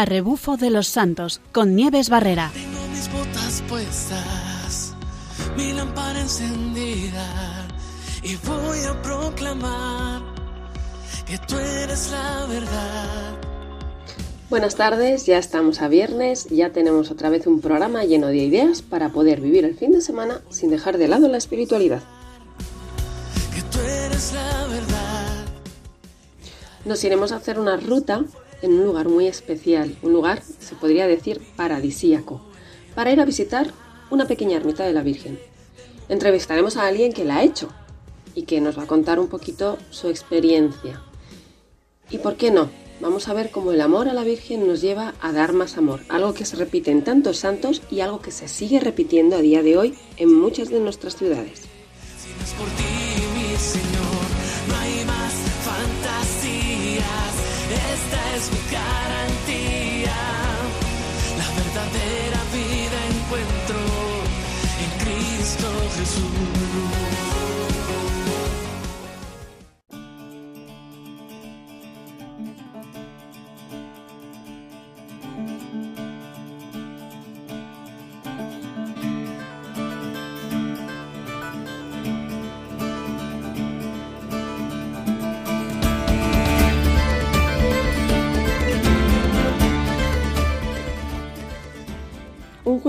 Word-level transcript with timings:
a 0.00 0.06
rebufo 0.06 0.56
de 0.56 0.70
los 0.70 0.88
santos 0.88 1.42
con 1.52 1.76
Nieves 1.76 2.08
Barrera. 2.08 2.50
Tengo 2.54 2.86
mis 2.88 3.12
botas 3.12 3.62
puestas, 3.68 4.94
mi 5.58 5.74
lámpara 5.74 6.18
encendida 6.18 7.68
y 8.22 8.34
voy 8.36 8.78
a 8.88 9.02
proclamar 9.02 10.22
que 11.26 11.36
tú 11.36 11.58
eres 11.58 12.10
la 12.12 12.46
verdad. 12.46 13.36
Buenas 14.48 14.76
tardes, 14.76 15.26
ya 15.26 15.36
estamos 15.36 15.82
a 15.82 15.88
viernes, 15.88 16.46
ya 16.48 16.70
tenemos 16.70 17.10
otra 17.10 17.28
vez 17.28 17.46
un 17.46 17.60
programa 17.60 18.04
lleno 18.04 18.28
de 18.28 18.38
ideas 18.38 18.80
para 18.80 19.10
poder 19.10 19.42
vivir 19.42 19.66
el 19.66 19.76
fin 19.76 19.92
de 19.92 20.00
semana 20.00 20.40
sin 20.48 20.70
dejar 20.70 20.96
de 20.96 21.08
lado 21.08 21.28
la 21.28 21.36
espiritualidad. 21.36 22.00
Que 23.54 23.60
tú 23.60 23.78
eres 23.80 24.32
la 24.32 24.66
verdad. 24.66 25.44
Nos 26.86 27.04
iremos 27.04 27.32
a 27.32 27.36
hacer 27.36 27.60
una 27.60 27.76
ruta 27.76 28.24
en 28.62 28.72
un 28.72 28.84
lugar 28.84 29.08
muy 29.08 29.26
especial, 29.26 29.96
un 30.02 30.12
lugar, 30.12 30.42
se 30.42 30.74
podría 30.74 31.06
decir, 31.06 31.40
paradisíaco, 31.56 32.40
para 32.94 33.12
ir 33.12 33.20
a 33.20 33.24
visitar 33.24 33.72
una 34.10 34.26
pequeña 34.26 34.56
ermita 34.56 34.84
de 34.84 34.92
la 34.92 35.02
Virgen. 35.02 35.38
Entrevistaremos 36.08 36.76
a 36.76 36.86
alguien 36.86 37.12
que 37.12 37.24
la 37.24 37.36
ha 37.36 37.44
hecho 37.44 37.68
y 38.34 38.42
que 38.42 38.60
nos 38.60 38.78
va 38.78 38.84
a 38.84 38.86
contar 38.86 39.18
un 39.18 39.28
poquito 39.28 39.78
su 39.90 40.08
experiencia. 40.08 41.02
¿Y 42.10 42.18
por 42.18 42.36
qué 42.36 42.50
no? 42.50 42.70
Vamos 43.00 43.28
a 43.28 43.32
ver 43.32 43.50
cómo 43.50 43.72
el 43.72 43.80
amor 43.80 44.08
a 44.08 44.12
la 44.12 44.24
Virgen 44.24 44.66
nos 44.66 44.82
lleva 44.82 45.14
a 45.22 45.32
dar 45.32 45.54
más 45.54 45.78
amor, 45.78 46.00
algo 46.10 46.34
que 46.34 46.44
se 46.44 46.56
repite 46.56 46.90
en 46.90 47.02
tantos 47.02 47.38
santos 47.38 47.80
y 47.90 48.00
algo 48.00 48.20
que 48.20 48.30
se 48.30 48.46
sigue 48.46 48.78
repitiendo 48.78 49.36
a 49.36 49.40
día 49.40 49.62
de 49.62 49.78
hoy 49.78 49.94
en 50.18 50.34
muchas 50.34 50.68
de 50.68 50.80
nuestras 50.80 51.16
ciudades. 51.16 51.62
Si 52.18 52.54
por 52.56 52.68
ti, 52.68 52.84
mi 53.34 53.56
Señor, 53.56 54.19
Esta 57.70 58.36
es 58.36 58.50
mi 58.50 58.62
garantía. 58.70 60.16
La 61.38 61.48
verdadera 61.62 62.40
vida 62.52 62.98
encuentro 63.14 63.59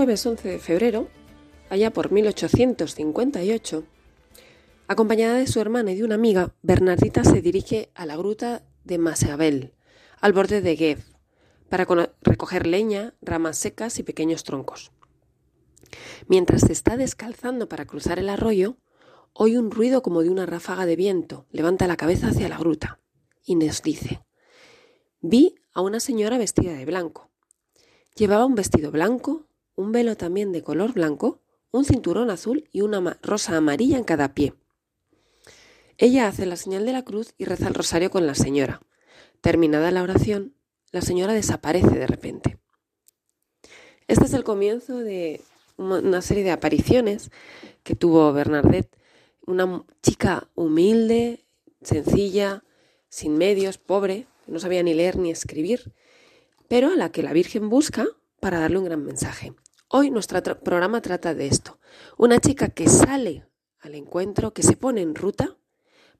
jueves 0.02 0.26
11 0.26 0.48
de 0.48 0.58
febrero, 0.58 1.08
allá 1.70 1.92
por 1.92 2.10
1858, 2.10 3.84
acompañada 4.88 5.38
de 5.38 5.46
su 5.46 5.60
hermana 5.60 5.92
y 5.92 5.94
de 5.94 6.02
una 6.02 6.16
amiga, 6.16 6.56
Bernardita 6.60 7.22
se 7.22 7.40
dirige 7.40 7.92
a 7.94 8.04
la 8.04 8.16
gruta 8.16 8.64
de 8.82 8.98
Masabel, 8.98 9.74
al 10.20 10.32
borde 10.32 10.60
de 10.60 10.74
Guev, 10.74 11.04
para 11.68 11.86
recoger 12.20 12.66
leña, 12.66 13.14
ramas 13.22 13.58
secas 13.58 14.00
y 14.00 14.02
pequeños 14.02 14.42
troncos. 14.42 14.90
Mientras 16.26 16.62
se 16.62 16.72
está 16.72 16.96
descalzando 16.96 17.68
para 17.68 17.86
cruzar 17.86 18.18
el 18.18 18.28
arroyo, 18.28 18.78
oye 19.34 19.56
un 19.56 19.70
ruido 19.70 20.02
como 20.02 20.24
de 20.24 20.30
una 20.30 20.46
ráfaga 20.46 20.84
de 20.84 20.96
viento, 20.96 21.46
levanta 21.52 21.86
la 21.86 21.96
cabeza 21.96 22.30
hacia 22.30 22.48
la 22.48 22.58
gruta 22.58 22.98
y 23.44 23.54
nos 23.54 23.82
dice, 23.84 24.20
vi 25.20 25.54
a 25.72 25.80
una 25.80 26.00
señora 26.00 26.38
vestida 26.38 26.72
de 26.72 26.86
blanco. 26.86 27.30
Llevaba 28.16 28.46
un 28.46 28.56
vestido 28.56 28.90
blanco, 28.90 29.46
un 29.74 29.92
velo 29.92 30.16
también 30.16 30.52
de 30.52 30.62
color 30.62 30.92
blanco, 30.92 31.40
un 31.70 31.84
cinturón 31.84 32.30
azul 32.30 32.68
y 32.72 32.82
una 32.82 33.18
rosa 33.22 33.56
amarilla 33.56 33.98
en 33.98 34.04
cada 34.04 34.34
pie. 34.34 34.54
Ella 35.98 36.26
hace 36.26 36.46
la 36.46 36.56
señal 36.56 36.84
de 36.84 36.92
la 36.92 37.04
cruz 37.04 37.34
y 37.38 37.44
reza 37.44 37.68
el 37.68 37.74
rosario 37.74 38.10
con 38.10 38.26
la 38.26 38.34
señora. 38.34 38.82
Terminada 39.40 39.90
la 39.90 40.02
oración, 40.02 40.54
la 40.90 41.00
señora 41.00 41.32
desaparece 41.32 41.98
de 41.98 42.06
repente. 42.06 42.58
Este 44.08 44.24
es 44.24 44.34
el 44.34 44.44
comienzo 44.44 44.98
de 44.98 45.40
una 45.76 46.22
serie 46.22 46.44
de 46.44 46.50
apariciones 46.50 47.30
que 47.82 47.94
tuvo 47.94 48.32
Bernadette, 48.32 48.94
una 49.46 49.84
chica 50.02 50.48
humilde, 50.54 51.44
sencilla, 51.82 52.62
sin 53.08 53.36
medios, 53.36 53.78
pobre, 53.78 54.26
no 54.46 54.58
sabía 54.58 54.82
ni 54.82 54.94
leer 54.94 55.16
ni 55.16 55.30
escribir, 55.30 55.92
pero 56.68 56.88
a 56.88 56.96
la 56.96 57.10
que 57.10 57.22
la 57.22 57.32
Virgen 57.32 57.68
busca 57.68 58.06
para 58.42 58.58
darle 58.58 58.78
un 58.78 58.84
gran 58.86 59.04
mensaje. 59.04 59.54
Hoy 59.86 60.10
nuestro 60.10 60.42
programa 60.42 61.00
trata 61.00 61.32
de 61.32 61.46
esto. 61.46 61.78
Una 62.18 62.40
chica 62.40 62.70
que 62.70 62.88
sale 62.88 63.46
al 63.78 63.94
encuentro, 63.94 64.52
que 64.52 64.64
se 64.64 64.76
pone 64.76 65.00
en 65.00 65.14
ruta 65.14 65.56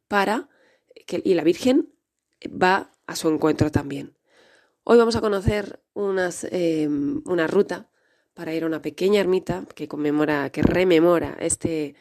para 0.07 0.49
que 1.05 1.21
y 1.25 1.35
la 1.35 1.43
Virgen 1.43 1.93
va 2.47 2.93
a 3.09 3.17
su 3.17 3.29
encuentro 3.29 3.73
también. 3.73 4.17
Hoy 4.85 4.99
vamos 4.99 5.17
a 5.17 5.21
conocer 5.21 5.83
unas, 5.95 6.47
eh, 6.53 6.89
una 6.89 7.49
ruta 7.49 7.91
para 8.35 8.55
ir 8.55 8.63
a 8.63 8.67
una 8.67 8.83
pequeña 8.83 9.19
ermita 9.19 9.67
que 9.75 9.89
conmemora, 9.89 10.51
que 10.51 10.63
rememora 10.63 11.37
este, 11.41 11.97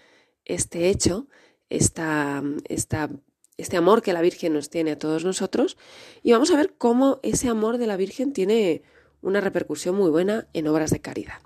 este 0.45 0.89
hecho, 0.89 1.29
esta, 1.67 2.43
esta, 2.69 3.09
este 3.57 3.75
amor 3.75 4.03
que 4.03 4.13
la 4.13 4.21
Virgen 4.21 4.53
nos 4.53 4.69
tiene 4.69 4.91
a 4.91 4.99
todos 4.99 5.25
nosotros, 5.25 5.77
y 6.21 6.31
vamos 6.31 6.51
a 6.51 6.57
ver 6.57 6.75
cómo 6.77 7.19
ese 7.23 7.49
amor 7.49 7.79
de 7.79 7.87
la 7.87 7.97
Virgen 7.97 8.33
tiene 8.33 8.83
una 9.21 9.41
repercusión 9.41 9.95
muy 9.95 10.09
buena 10.09 10.47
en 10.53 10.67
obras 10.67 10.91
de 10.91 11.01
caridad. 11.01 11.41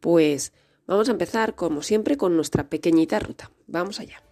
Pues 0.00 0.52
vamos 0.86 1.08
a 1.08 1.12
empezar, 1.12 1.54
como 1.54 1.82
siempre, 1.82 2.16
con 2.16 2.36
nuestra 2.36 2.68
pequeñita 2.68 3.18
ruta. 3.18 3.50
Vamos 3.66 4.00
allá. 4.00 4.22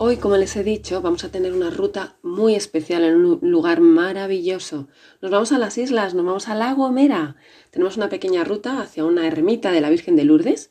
Hoy, 0.00 0.18
como 0.18 0.36
les 0.36 0.54
he 0.54 0.62
dicho, 0.62 1.02
vamos 1.02 1.24
a 1.24 1.32
tener 1.32 1.52
una 1.52 1.70
ruta 1.70 2.18
muy 2.22 2.54
especial 2.54 3.02
en 3.02 3.16
un 3.16 3.40
lugar 3.42 3.80
maravilloso. 3.80 4.86
Nos 5.20 5.32
vamos 5.32 5.50
a 5.50 5.58
las 5.58 5.76
islas, 5.76 6.14
nos 6.14 6.24
vamos 6.24 6.48
a 6.48 6.54
La 6.54 6.72
Gomera. 6.72 7.34
Tenemos 7.72 7.96
una 7.96 8.08
pequeña 8.08 8.44
ruta 8.44 8.80
hacia 8.80 9.04
una 9.04 9.26
ermita 9.26 9.72
de 9.72 9.80
la 9.80 9.90
Virgen 9.90 10.14
de 10.14 10.22
Lourdes, 10.22 10.70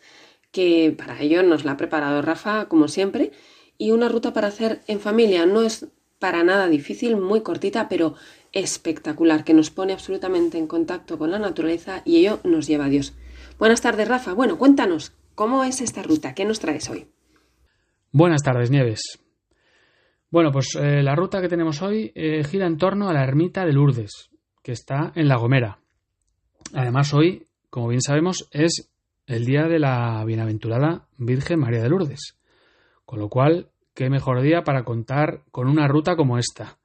que 0.54 0.96
para 0.98 1.22
ello 1.22 1.44
nos 1.44 1.66
la 1.66 1.74
ha 1.74 1.78
preparado 1.78 2.22
Rafa, 2.22 2.70
como 2.70 2.88
siempre, 2.88 3.34
y 3.78 3.92
una 3.92 4.08
ruta 4.08 4.32
para 4.32 4.48
hacer 4.48 4.80
en 4.88 5.02
familia. 5.02 5.46
No 5.46 5.62
es 5.62 5.88
para 6.20 6.46
nada 6.46 6.68
difícil, 6.70 7.18
muy 7.18 7.42
cortita, 7.42 7.90
pero 7.90 8.16
espectacular, 8.54 9.44
que 9.44 9.54
nos 9.54 9.72
pone 9.72 9.92
absolutamente 9.92 10.58
en 10.58 10.68
contacto 10.68 11.18
con 11.18 11.32
la 11.32 11.40
naturaleza 11.40 12.02
y 12.06 12.16
ello 12.16 12.40
nos 12.46 12.66
lleva 12.66 12.86
a 12.86 12.90
Dios. 12.90 13.14
Buenas 13.60 13.82
tardes, 13.82 14.08
Rafa. 14.08 14.32
Bueno, 14.32 14.58
cuéntanos, 14.58 15.12
¿cómo 15.36 15.66
es 15.66 15.82
esta 15.82 16.02
ruta? 16.02 16.34
¿Qué 16.34 16.46
nos 16.46 16.62
traes 16.62 16.90
hoy? 16.90 17.08
Buenas 18.12 18.42
tardes, 18.42 18.72
Nieves. 18.72 19.20
Bueno, 20.32 20.52
pues 20.52 20.76
eh, 20.76 21.04
la 21.04 21.14
ruta 21.14 21.42
que 21.42 21.50
tenemos 21.50 21.82
hoy 21.82 22.12
eh, 22.16 22.44
gira 22.46 22.66
en 22.66 22.78
torno 22.78 23.10
a 23.10 23.14
la 23.14 23.24
ermita 23.24 23.66
de 23.66 23.74
Lourdes, 23.74 24.30
que 24.64 24.72
está 24.72 25.12
en 25.14 25.28
La 25.28 25.36
Gomera. 25.36 25.80
Además, 26.74 27.14
hoy, 27.14 27.48
como 27.70 27.90
bien 27.90 28.02
sabemos, 28.02 28.48
es 28.52 28.90
el 29.26 29.46
día 29.46 29.64
de 29.68 29.80
la 29.80 30.24
bienaventurada 30.26 31.08
Virgen 31.18 31.60
María 31.60 31.84
de 31.84 31.90
Lourdes. 31.90 32.38
Con 33.06 33.20
lo 33.20 33.28
cual, 33.28 33.72
qué 33.94 34.10
mejor 34.10 34.42
día 34.42 34.64
para 34.64 34.86
contar 34.86 35.44
con 35.52 35.68
una 35.68 35.88
ruta 35.88 36.16
como 36.16 36.38
esta. 36.38 36.78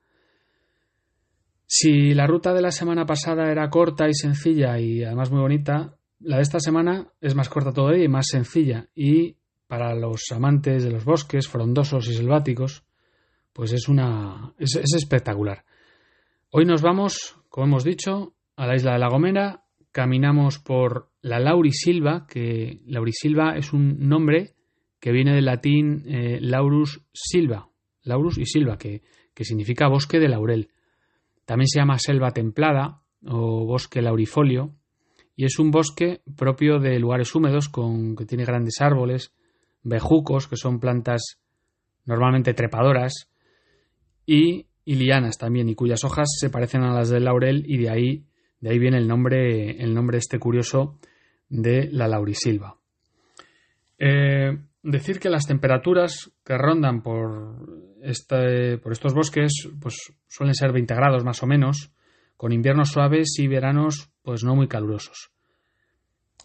Si 1.66 2.14
la 2.14 2.26
ruta 2.26 2.52
de 2.52 2.62
la 2.62 2.72
semana 2.72 3.06
pasada 3.06 3.50
era 3.50 3.70
corta 3.70 4.08
y 4.08 4.14
sencilla 4.14 4.78
y 4.80 5.04
además 5.04 5.30
muy 5.30 5.40
bonita, 5.40 5.96
la 6.18 6.36
de 6.36 6.42
esta 6.42 6.58
semana 6.58 7.12
es 7.20 7.36
más 7.36 7.48
corta 7.48 7.72
todavía 7.72 8.04
y 8.04 8.08
más 8.08 8.26
sencilla. 8.26 8.88
Y 8.94 9.36
para 9.72 9.94
los 9.94 10.30
amantes 10.32 10.84
de 10.84 10.90
los 10.90 11.06
bosques 11.06 11.48
frondosos 11.48 12.06
y 12.06 12.12
selváticos, 12.12 12.84
pues 13.54 13.72
es 13.72 13.88
una 13.88 14.52
es, 14.58 14.76
es 14.76 14.92
espectacular. 14.94 15.64
Hoy 16.50 16.66
nos 16.66 16.82
vamos, 16.82 17.38
como 17.48 17.68
hemos 17.68 17.82
dicho, 17.82 18.34
a 18.54 18.66
la 18.66 18.76
isla 18.76 18.92
de 18.92 18.98
La 18.98 19.08
Gomera, 19.08 19.64
caminamos 19.90 20.58
por 20.58 21.08
la 21.22 21.40
Laurisilva, 21.40 22.26
que 22.26 22.82
Laurisilva 22.84 23.56
es 23.56 23.72
un 23.72 24.10
nombre 24.10 24.56
que 25.00 25.10
viene 25.10 25.34
del 25.34 25.46
latín 25.46 26.04
eh, 26.06 26.38
Laurus 26.42 27.06
silva, 27.10 27.70
Laurus 28.02 28.36
y 28.36 28.44
silva, 28.44 28.76
que, 28.76 29.00
que 29.32 29.44
significa 29.44 29.88
bosque 29.88 30.20
de 30.20 30.28
laurel. 30.28 30.68
También 31.46 31.68
se 31.68 31.78
llama 31.78 31.98
selva 31.98 32.32
templada 32.32 33.04
o 33.26 33.64
bosque 33.64 34.02
laurifolio 34.02 34.74
y 35.34 35.46
es 35.46 35.58
un 35.58 35.70
bosque 35.70 36.20
propio 36.36 36.78
de 36.78 36.98
lugares 36.98 37.34
húmedos 37.34 37.70
con 37.70 38.14
que 38.16 38.26
tiene 38.26 38.44
grandes 38.44 38.78
árboles, 38.82 39.32
bejucos, 39.82 40.48
que 40.48 40.56
son 40.56 40.80
plantas 40.80 41.38
normalmente 42.04 42.54
trepadoras, 42.54 43.28
y, 44.26 44.66
lianas 44.84 45.38
también, 45.38 45.68
y 45.68 45.74
cuyas 45.74 46.04
hojas 46.04 46.28
se 46.38 46.50
parecen 46.50 46.82
a 46.82 46.94
las 46.94 47.08
del 47.08 47.24
laurel 47.24 47.64
y 47.66 47.78
de 47.78 47.90
ahí 47.90 48.24
De 48.60 48.70
ahí 48.70 48.78
viene 48.78 48.98
el 48.98 49.08
nombre, 49.08 49.82
el 49.82 49.92
nombre 49.92 50.18
este 50.18 50.38
curioso 50.38 50.98
de 51.48 51.88
la 51.90 52.06
laurisilva. 52.06 52.76
Eh, 53.98 54.56
decir 54.82 55.18
que 55.18 55.30
las 55.30 55.46
temperaturas 55.46 56.30
que 56.44 56.56
rondan 56.56 57.02
por, 57.02 57.56
por 58.82 58.92
estos 58.92 59.14
bosques 59.14 59.68
pues 59.80 59.96
suelen 60.28 60.54
ser 60.54 60.72
20 60.72 60.94
grados 60.94 61.24
más 61.24 61.42
o 61.42 61.46
menos, 61.46 61.92
con 62.36 62.52
inviernos 62.52 62.90
suaves 62.90 63.38
y 63.38 63.48
veranos 63.48 64.10
pues 64.22 64.44
no 64.44 64.54
muy 64.56 64.68
calurosos. 64.68 65.30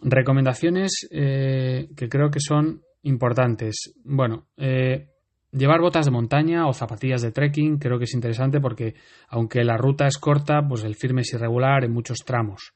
Recomendaciones 0.02 1.08
eh, 1.12 1.90
que 1.96 2.10
creo 2.10 2.30
que 2.30 2.40
son 2.40 2.84
importantes. 3.08 3.94
Bueno, 4.04 4.48
eh, 4.58 5.08
llevar 5.52 5.82
botas 5.82 6.06
de 6.06 6.12
montaña 6.12 6.68
o 6.68 6.74
zapatillas 6.74 7.22
de 7.22 7.32
trekking 7.32 7.78
creo 7.78 7.98
que 7.98 8.06
es 8.06 8.14
interesante 8.14 8.60
porque 8.60 8.96
aunque 9.30 9.64
la 9.64 9.78
ruta 9.78 10.08
es 10.08 10.18
corta, 10.18 10.62
pues 10.68 10.84
el 10.84 10.96
firme 10.96 11.22
es 11.22 11.34
irregular 11.34 11.84
en 11.84 11.92
muchos 11.92 12.20
tramos. 12.26 12.74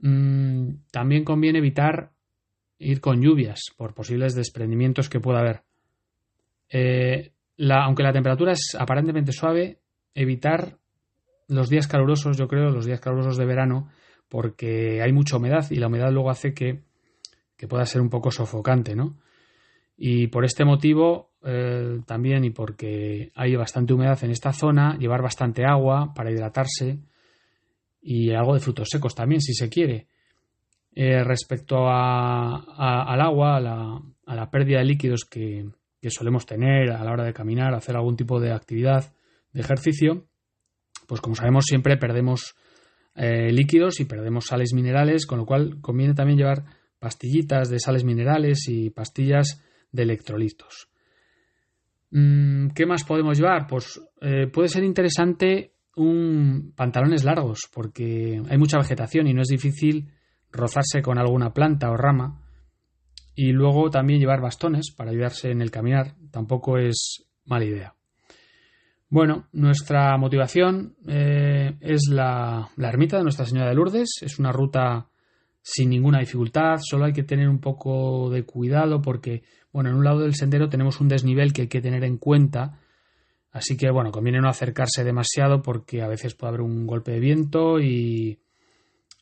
Mm, 0.00 0.74
también 0.90 1.24
conviene 1.24 1.58
evitar 1.58 2.12
ir 2.78 3.00
con 3.00 3.20
lluvias 3.20 3.60
por 3.76 3.94
posibles 3.94 4.34
desprendimientos 4.34 5.08
que 5.08 5.20
pueda 5.20 5.40
haber. 5.40 5.62
Eh, 6.70 7.32
aunque 7.70 8.02
la 8.02 8.12
temperatura 8.12 8.52
es 8.52 8.76
aparentemente 8.78 9.32
suave, 9.32 9.80
evitar 10.14 10.78
los 11.48 11.68
días 11.68 11.88
calurosos, 11.88 12.36
yo 12.36 12.46
creo, 12.46 12.70
los 12.70 12.86
días 12.86 13.00
calurosos 13.00 13.36
de 13.36 13.46
verano, 13.46 13.88
porque 14.28 15.02
hay 15.02 15.12
mucha 15.12 15.38
humedad 15.38 15.66
y 15.70 15.76
la 15.76 15.88
humedad 15.88 16.12
luego 16.12 16.30
hace 16.30 16.54
que, 16.54 16.82
pueda 17.66 17.84
ser 17.86 18.00
un 18.00 18.10
poco 18.10 18.30
sofocante, 18.30 18.94
¿no? 18.94 19.16
Y 19.96 20.28
por 20.28 20.44
este 20.44 20.64
motivo 20.64 21.32
eh, 21.42 22.00
también 22.06 22.44
y 22.44 22.50
porque 22.50 23.32
hay 23.34 23.56
bastante 23.56 23.94
humedad 23.94 24.22
en 24.22 24.30
esta 24.30 24.52
zona, 24.52 24.96
llevar 24.98 25.22
bastante 25.22 25.64
agua 25.64 26.12
para 26.14 26.30
hidratarse 26.30 26.98
y 28.00 28.30
algo 28.30 28.54
de 28.54 28.60
frutos 28.60 28.88
secos 28.90 29.14
también, 29.14 29.40
si 29.40 29.54
se 29.54 29.68
quiere. 29.68 30.06
Eh, 30.94 31.22
respecto 31.22 31.88
al 31.88 33.20
agua, 33.20 33.56
a 33.56 33.60
la, 33.60 34.02
a 34.26 34.34
la, 34.34 34.50
pérdida 34.50 34.78
de 34.78 34.84
líquidos 34.84 35.24
que, 35.24 35.68
solemos 36.08 36.46
tener 36.46 36.90
a 36.90 37.04
la 37.04 37.12
hora 37.12 37.24
de 37.24 37.32
caminar, 37.32 37.74
hacer 37.74 37.96
algún 37.96 38.16
tipo 38.16 38.40
de 38.40 38.52
actividad, 38.52 39.12
de 39.52 39.60
ejercicio, 39.60 40.26
pues 41.06 41.20
como 41.20 41.36
sabemos 41.36 41.66
siempre 41.66 41.96
perdemos 41.96 42.54
eh, 43.14 43.52
líquidos 43.52 44.00
y 44.00 44.04
perdemos 44.06 44.46
sales 44.46 44.72
minerales, 44.74 45.26
con 45.26 45.38
lo 45.38 45.46
cual 45.46 45.80
conviene 45.80 46.14
también 46.14 46.38
llevar 46.38 46.64
pastillitas 46.98 47.70
de 47.70 47.78
sales 47.78 48.04
minerales 48.04 48.68
y 48.68 48.90
pastillas 48.90 49.62
de 49.92 50.02
electrolitos. 50.02 50.88
Mm, 52.10 52.68
¿Qué 52.68 52.86
más 52.86 53.04
podemos 53.04 53.38
llevar? 53.38 53.66
Pues 53.66 54.00
eh, 54.20 54.46
puede 54.46 54.68
ser 54.68 54.84
interesante 54.84 55.74
un 55.96 56.72
pantalones 56.76 57.24
largos, 57.24 57.68
porque 57.72 58.40
hay 58.48 58.58
mucha 58.58 58.78
vegetación 58.78 59.26
y 59.26 59.34
no 59.34 59.42
es 59.42 59.48
difícil 59.48 60.12
rozarse 60.50 61.02
con 61.02 61.18
alguna 61.18 61.52
planta 61.52 61.90
o 61.90 61.96
rama. 61.96 62.42
Y 63.34 63.52
luego 63.52 63.90
también 63.90 64.18
llevar 64.18 64.40
bastones 64.40 64.92
para 64.96 65.10
ayudarse 65.10 65.50
en 65.50 65.62
el 65.62 65.70
caminar. 65.70 66.14
Tampoco 66.30 66.78
es 66.78 67.28
mala 67.44 67.64
idea. 67.64 67.94
Bueno, 69.10 69.48
nuestra 69.52 70.16
motivación 70.18 70.96
eh, 71.06 71.76
es 71.80 72.08
la, 72.10 72.68
la, 72.76 72.88
ermita 72.88 73.16
de 73.16 73.22
Nuestra 73.22 73.46
Señora 73.46 73.68
de 73.68 73.74
Lourdes. 73.74 74.18
Es 74.20 74.38
una 74.38 74.52
ruta 74.52 75.07
sin 75.70 75.90
ninguna 75.90 76.20
dificultad, 76.20 76.78
solo 76.80 77.04
hay 77.04 77.12
que 77.12 77.24
tener 77.24 77.46
un 77.46 77.58
poco 77.58 78.30
de 78.30 78.44
cuidado 78.44 79.02
porque, 79.02 79.42
bueno, 79.70 79.90
en 79.90 79.96
un 79.96 80.04
lado 80.04 80.20
del 80.20 80.34
sendero 80.34 80.70
tenemos 80.70 80.98
un 80.98 81.08
desnivel 81.08 81.52
que 81.52 81.62
hay 81.62 81.68
que 81.68 81.82
tener 81.82 82.04
en 82.04 82.16
cuenta. 82.16 82.80
Así 83.52 83.76
que, 83.76 83.90
bueno, 83.90 84.10
conviene 84.10 84.40
no 84.40 84.48
acercarse 84.48 85.04
demasiado 85.04 85.60
porque 85.60 86.00
a 86.00 86.08
veces 86.08 86.34
puede 86.34 86.48
haber 86.48 86.62
un 86.62 86.86
golpe 86.86 87.12
de 87.12 87.20
viento 87.20 87.80
y, 87.80 88.40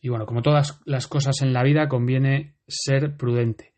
y 0.01 0.09
bueno, 0.09 0.25
como 0.25 0.41
todas 0.41 0.81
las 0.85 1.09
cosas 1.09 1.43
en 1.43 1.53
la 1.53 1.65
vida, 1.65 1.89
conviene 1.89 2.55
ser 2.69 3.17
prudente. 3.17 3.73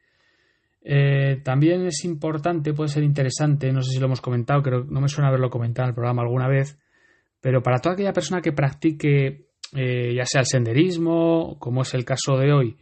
Eh, 0.82 1.40
también 1.42 1.86
es 1.86 2.04
importante, 2.04 2.74
puede 2.74 2.90
ser 2.90 3.02
interesante, 3.02 3.72
no 3.72 3.82
sé 3.82 3.92
si 3.92 3.98
lo 3.98 4.06
hemos 4.06 4.20
comentado, 4.20 4.62
creo, 4.62 4.84
no 4.84 5.00
me 5.00 5.08
suena 5.08 5.28
haberlo 5.28 5.48
comentado 5.48 5.86
en 5.86 5.90
el 5.90 5.94
programa 5.94 6.20
alguna 6.20 6.48
vez, 6.48 6.78
pero 7.40 7.62
para 7.62 7.78
toda 7.78 7.94
aquella 7.94 8.12
persona 8.12 8.42
que 8.42 8.52
practique 8.52 9.47
eh, 9.74 10.14
ya 10.14 10.24
sea 10.24 10.40
el 10.40 10.46
senderismo, 10.46 11.56
como 11.58 11.82
es 11.82 11.94
el 11.94 12.04
caso 12.04 12.36
de 12.36 12.52
hoy, 12.52 12.76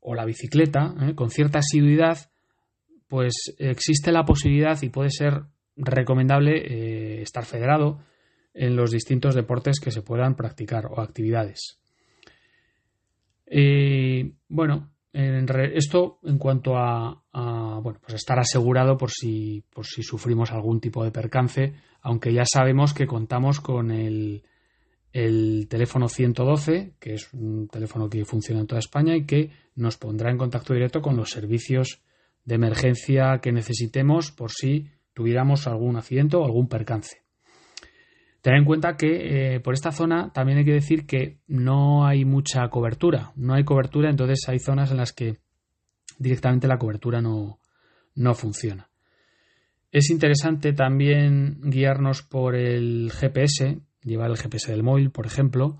o 0.00 0.14
la 0.14 0.24
bicicleta, 0.24 0.94
eh, 1.00 1.14
con 1.14 1.30
cierta 1.30 1.58
asiduidad, 1.58 2.30
pues 3.08 3.54
existe 3.58 4.10
la 4.10 4.24
posibilidad 4.24 4.80
y 4.82 4.88
puede 4.88 5.10
ser 5.10 5.42
recomendable 5.76 7.20
estar 7.20 7.44
federado 7.44 8.00
en 8.54 8.74
los 8.74 8.90
distintos 8.90 9.34
deportes 9.34 9.80
que 9.80 9.90
se 9.90 10.02
puedan 10.02 10.34
practicar 10.34 10.86
o 10.86 11.00
actividades. 11.00 11.78
bueno, 14.48 14.90
esto 15.12 16.20
en 16.22 16.38
cuanto 16.38 16.78
a, 16.78 17.22
bueno, 17.82 17.98
pues 18.00 18.14
estar 18.14 18.38
asegurado 18.38 18.96
por 18.96 19.10
si, 19.10 19.62
por 19.74 19.84
si 19.84 20.02
sufrimos 20.02 20.50
algún 20.50 20.80
tipo 20.80 21.04
de 21.04 21.10
percance, 21.10 21.74
aunque 22.00 22.32
ya 22.32 22.44
sabemos 22.50 22.94
que 22.94 23.06
contamos 23.06 23.60
con 23.60 23.90
el, 23.90 24.42
el 25.12 25.66
teléfono 25.68 26.08
112, 26.08 26.94
que 26.98 27.14
es 27.14 27.32
un 27.32 27.68
teléfono 27.68 28.08
que 28.08 28.24
funciona 28.24 28.60
en 28.60 28.66
toda 28.66 28.78
España 28.78 29.14
y 29.16 29.26
que 29.26 29.50
nos 29.74 29.98
pondrá 29.98 30.30
en 30.30 30.38
contacto 30.38 30.72
directo 30.72 31.02
con 31.02 31.16
los 31.16 31.30
servicios 31.30 32.02
de 32.44 32.54
emergencia 32.54 33.38
que 33.42 33.52
necesitemos 33.52 34.32
por 34.32 34.50
si 34.50 34.88
tuviéramos 35.14 35.66
algún 35.66 35.96
accidente 35.96 36.36
o 36.36 36.44
algún 36.44 36.68
percance. 36.68 37.22
Tener 38.40 38.58
en 38.58 38.64
cuenta 38.64 38.96
que 38.96 39.54
eh, 39.54 39.60
por 39.60 39.74
esta 39.74 39.92
zona 39.92 40.32
también 40.32 40.58
hay 40.58 40.64
que 40.64 40.72
decir 40.72 41.06
que 41.06 41.38
no 41.46 42.04
hay 42.04 42.24
mucha 42.24 42.68
cobertura. 42.70 43.32
No 43.36 43.54
hay 43.54 43.64
cobertura, 43.64 44.10
entonces 44.10 44.40
hay 44.48 44.58
zonas 44.58 44.90
en 44.90 44.96
las 44.96 45.12
que 45.12 45.38
directamente 46.18 46.66
la 46.66 46.78
cobertura 46.78 47.20
no, 47.20 47.60
no 48.16 48.34
funciona. 48.34 48.88
Es 49.92 50.10
interesante 50.10 50.72
también 50.72 51.60
guiarnos 51.62 52.22
por 52.22 52.56
el 52.56 53.12
GPS, 53.12 53.78
llevar 54.02 54.30
el 54.30 54.36
GPS 54.36 54.70
del 54.70 54.82
móvil, 54.82 55.10
por 55.10 55.26
ejemplo, 55.26 55.78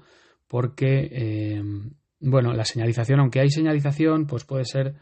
porque, 0.48 1.08
eh, 1.10 1.62
bueno, 2.20 2.52
la 2.52 2.64
señalización, 2.64 3.20
aunque 3.20 3.40
hay 3.40 3.50
señalización, 3.50 4.26
pues 4.26 4.44
puede 4.44 4.64
ser 4.64 4.94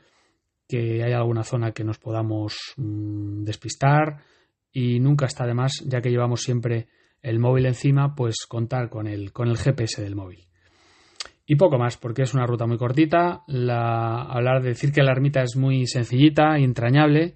que 0.68 1.02
haya 1.02 1.18
alguna 1.18 1.42
zona 1.42 1.72
que 1.72 1.84
nos 1.84 1.98
podamos 1.98 2.56
mm, 2.76 3.42
despistar 3.42 4.22
y 4.72 5.00
nunca 5.00 5.26
está 5.26 5.46
de 5.46 5.54
más, 5.54 5.72
ya 5.84 6.00
que 6.00 6.10
llevamos 6.10 6.42
siempre 6.42 6.88
el 7.22 7.38
móvil 7.38 7.66
encima, 7.66 8.14
pues 8.14 8.46
contar 8.48 8.88
con 8.88 9.06
el, 9.06 9.32
con 9.32 9.48
el 9.48 9.58
GPS 9.58 10.00
del 10.02 10.14
móvil. 10.14 10.46
Y 11.44 11.56
poco 11.56 11.78
más, 11.78 11.96
porque 11.96 12.22
es 12.22 12.32
una 12.32 12.46
ruta 12.46 12.66
muy 12.66 12.78
cortita. 12.78 13.42
La, 13.48 14.22
hablar 14.22 14.62
de 14.62 14.68
decir 14.68 14.92
que 14.92 15.02
la 15.02 15.10
ermita 15.10 15.42
es 15.42 15.56
muy 15.56 15.86
sencillita 15.88 16.56
entrañable. 16.58 17.34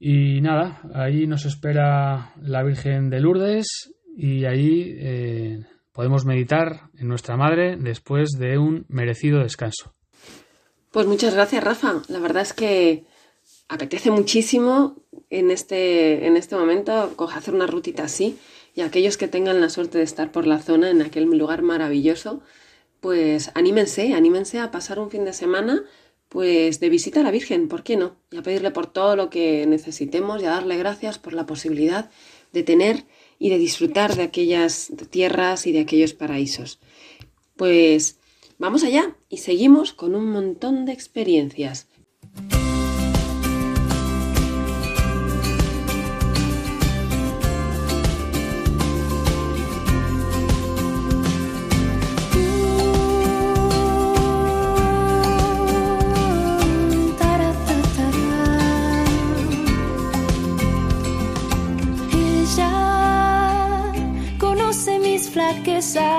Y 0.00 0.40
nada, 0.40 0.80
ahí 0.94 1.26
nos 1.26 1.44
espera 1.44 2.32
la 2.40 2.62
Virgen 2.62 3.10
de 3.10 3.20
Lourdes 3.20 3.92
y 4.20 4.46
ahí 4.46 4.96
eh, 4.98 5.60
podemos 5.92 6.24
meditar 6.24 6.90
en 6.98 7.06
nuestra 7.06 7.36
Madre 7.36 7.76
después 7.76 8.30
de 8.32 8.58
un 8.58 8.84
merecido 8.88 9.38
descanso. 9.38 9.94
Pues 10.90 11.06
muchas 11.06 11.34
gracias, 11.34 11.62
Rafa. 11.62 12.02
La 12.08 12.18
verdad 12.18 12.42
es 12.42 12.52
que 12.52 13.04
apetece 13.68 14.10
muchísimo 14.10 14.96
en 15.30 15.52
este, 15.52 16.26
en 16.26 16.36
este 16.36 16.56
momento 16.56 17.14
hacer 17.32 17.54
una 17.54 17.68
rutita 17.68 18.02
así 18.04 18.36
y 18.74 18.80
aquellos 18.80 19.16
que 19.16 19.28
tengan 19.28 19.60
la 19.60 19.70
suerte 19.70 19.98
de 19.98 20.04
estar 20.04 20.32
por 20.32 20.48
la 20.48 20.58
zona 20.58 20.90
en 20.90 21.00
aquel 21.00 21.24
lugar 21.24 21.62
maravilloso, 21.62 22.42
pues 22.98 23.52
anímense, 23.54 24.14
anímense 24.14 24.58
a 24.58 24.72
pasar 24.72 24.98
un 24.98 25.10
fin 25.12 25.24
de 25.24 25.32
semana 25.32 25.84
pues 26.28 26.80
de 26.80 26.88
visita 26.88 27.20
a 27.20 27.22
la 27.22 27.30
Virgen, 27.30 27.68
¿por 27.68 27.84
qué 27.84 27.96
no? 27.96 28.16
Y 28.32 28.36
a 28.38 28.42
pedirle 28.42 28.72
por 28.72 28.86
todo 28.86 29.14
lo 29.14 29.30
que 29.30 29.64
necesitemos 29.66 30.42
y 30.42 30.46
a 30.46 30.50
darle 30.50 30.76
gracias 30.76 31.20
por 31.20 31.34
la 31.34 31.46
posibilidad 31.46 32.10
de 32.52 32.64
tener 32.64 33.04
y 33.38 33.50
de 33.50 33.58
disfrutar 33.58 34.16
de 34.16 34.22
aquellas 34.22 34.90
tierras 35.10 35.66
y 35.66 35.72
de 35.72 35.80
aquellos 35.80 36.12
paraísos. 36.12 36.80
Pues 37.56 38.18
vamos 38.58 38.84
allá 38.84 39.16
y 39.28 39.38
seguimos 39.38 39.92
con 39.92 40.14
un 40.14 40.30
montón 40.30 40.84
de 40.84 40.92
experiencias. 40.92 41.88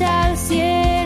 Al 0.00 0.36
cielo 0.36 0.97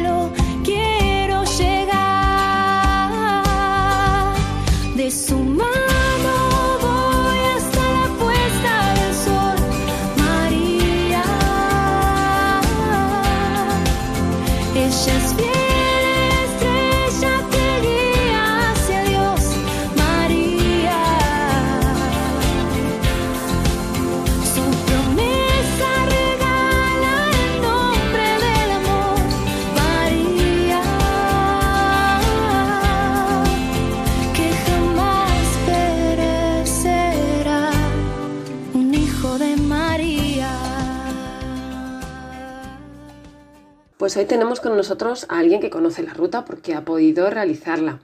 Pues 44.12 44.24
hoy 44.24 44.28
tenemos 44.28 44.60
con 44.60 44.76
nosotros 44.76 45.24
a 45.30 45.38
alguien 45.38 45.62
que 45.62 45.70
conoce 45.70 46.02
la 46.02 46.12
ruta 46.12 46.44
porque 46.44 46.74
ha 46.74 46.84
podido 46.84 47.30
realizarla. 47.30 48.00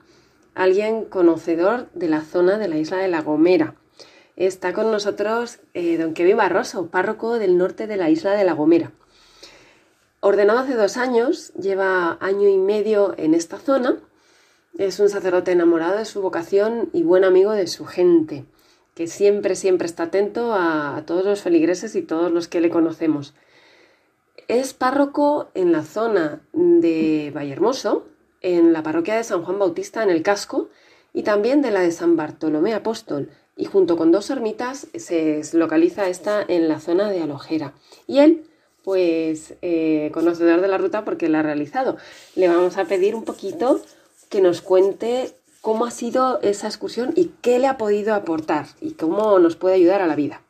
Alguien 0.55 1.05
conocedor 1.05 1.91
de 1.93 2.09
la 2.09 2.23
zona 2.23 2.57
de 2.57 2.67
la 2.67 2.79
isla 2.79 2.97
de 2.97 3.09
La 3.09 3.21
Gomera. 3.21 3.75
Está 4.35 4.73
con 4.73 4.91
nosotros 4.91 5.59
eh, 5.75 5.99
don 5.99 6.15
Kevin 6.15 6.39
Barroso, 6.39 6.87
párroco 6.87 7.39
del 7.39 7.59
norte 7.59 7.87
de 7.87 7.99
la 7.99 8.09
isla 8.09 8.33
de 8.33 8.45
La 8.45 8.55
Gomera. 8.55 8.91
Ordenado 10.21 10.61
hace 10.61 10.77
dos 10.77 10.97
años, 10.97 11.53
lleva 11.61 12.17
año 12.23 12.49
y 12.49 12.57
medio 12.57 13.15
en 13.19 13.35
esta 13.35 13.59
zona. 13.59 13.99
Es 14.79 15.01
un 15.01 15.11
sacerdote 15.11 15.53
enamorado 15.53 15.99
de 15.99 16.07
su 16.07 16.23
vocación 16.23 16.89
y 16.95 17.03
buen 17.03 17.25
amigo 17.25 17.53
de 17.53 17.67
su 17.67 17.85
gente, 17.85 18.47
que 18.95 19.09
siempre, 19.09 19.57
siempre 19.57 19.85
está 19.85 20.05
atento 20.05 20.55
a, 20.55 20.97
a 20.97 21.05
todos 21.05 21.27
los 21.27 21.43
feligreses 21.43 21.95
y 21.97 22.01
todos 22.01 22.33
los 22.33 22.49
que 22.49 22.63
le 22.63 22.71
conocemos. 22.71 23.35
Es 24.49 24.73
párroco 24.73 25.51
en 25.53 25.73
la 25.73 25.83
zona 25.83 26.41
de 26.55 27.31
Vallehermoso, 27.35 28.07
en 28.41 28.73
la 28.73 28.83
parroquia 28.83 29.17
de 29.17 29.25
San 29.25 29.45
Juan 29.45 29.59
Bautista 29.59 30.03
en 30.03 30.09
el 30.09 30.23
Casco 30.23 30.71
y 31.13 31.23
también 31.23 31.61
de 31.61 31.71
la 31.71 31.81
de 31.81 31.91
San 31.91 32.17
Bartolomé 32.17 32.73
Apóstol. 32.73 33.29
Y 33.57 33.67
junto 33.67 33.99
con 33.99 34.11
dos 34.11 34.31
ermitas 34.31 34.87
se 34.95 35.43
localiza 35.53 36.09
esta 36.09 36.43
en 36.49 36.67
la 36.67 36.81
zona 36.81 37.11
de 37.11 37.21
Alojera. 37.21 37.75
Y 38.07 38.21
él, 38.21 38.47
pues, 38.85 39.55
eh, 39.61 40.11
conocedor 40.15 40.63
de 40.63 40.69
la 40.69 40.79
ruta 40.79 41.05
porque 41.05 41.29
la 41.29 41.41
ha 41.41 41.43
realizado. 41.43 41.99
Le 42.35 42.49
vamos 42.49 42.79
a 42.79 42.87
pedir 42.87 43.15
un 43.15 43.25
poquito 43.25 43.83
que 44.31 44.41
nos 44.41 44.63
cuente 44.63 45.35
cómo 45.61 45.85
ha 45.85 45.91
sido 45.91 46.41
esa 46.41 46.69
excursión 46.69 47.13
y 47.17 47.33
qué 47.43 47.59
le 47.59 47.67
ha 47.67 47.77
podido 47.77 48.15
aportar 48.15 48.67
y 48.81 48.93
cómo 48.93 49.39
nos 49.41 49.57
puede 49.57 49.75
ayudar 49.75 50.01
a 50.01 50.07
la 50.07 50.17
vida. 50.17 50.41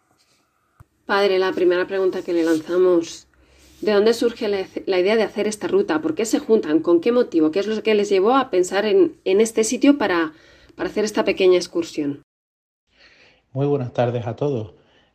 Padre, 1.07 1.41
la 1.41 1.53
primera 1.53 1.87
pregunta 1.87 2.23
que 2.23 2.35
le 2.35 2.45
lanzamos 2.45 3.28
¿De 3.81 3.93
dónde 3.93 4.13
surge 4.13 4.49
la, 4.49 4.99
idea 4.99 5.15
de 5.15 5.23
hacer 5.23 5.47
esta 5.47 5.69
ruta? 5.69 6.01
¿Por 6.01 6.17
qué 6.17 6.25
se 6.25 6.41
juntan? 6.41 6.81
¿Con 6.81 7.01
qué 7.01 7.13
motivo? 7.13 7.53
¿Qué 7.53 7.61
es 7.61 7.69
lo 7.69 7.81
que 7.83 7.95
les 7.95 8.09
llevó 8.09 8.35
a 8.35 8.51
pensar 8.51 8.85
en, 8.87 9.15
este 9.25 9.63
sitio 9.63 9.99
para, 9.99 10.33
para 10.75 10.89
hacer 10.89 11.05
esta 11.05 11.25
pequeña 11.25 11.57
excursión? 11.57 12.23
Muy 13.53 13.67
buenas 13.67 13.93
tardes 13.93 14.27
a 14.27 14.35
todos. 14.35 14.73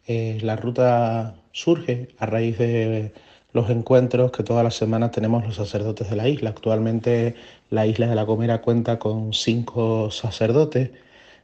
Eh, 0.08 0.40
la 0.42 0.56
ruta 0.56 1.36
surge 1.52 2.10
a 2.18 2.26
raíz 2.26 2.58
de 2.58 3.14
los 3.52 3.70
encuentros 3.70 4.32
que 4.32 4.44
todas 4.44 4.64
las 4.64 4.76
semanas 4.76 5.12
tenemos 5.12 5.46
los 5.46 5.56
sacerdotes 5.56 6.10
de 6.10 6.16
la 6.16 6.30
isla. 6.30 6.52
Actualmente 6.52 7.36
la 7.70 7.86
isla 7.86 8.08
de 8.08 8.16
La 8.16 8.24
Gomera 8.24 8.62
cuenta 8.62 8.98
con 8.98 9.34
cinco 9.34 10.10
sacerdotes. 10.10 10.92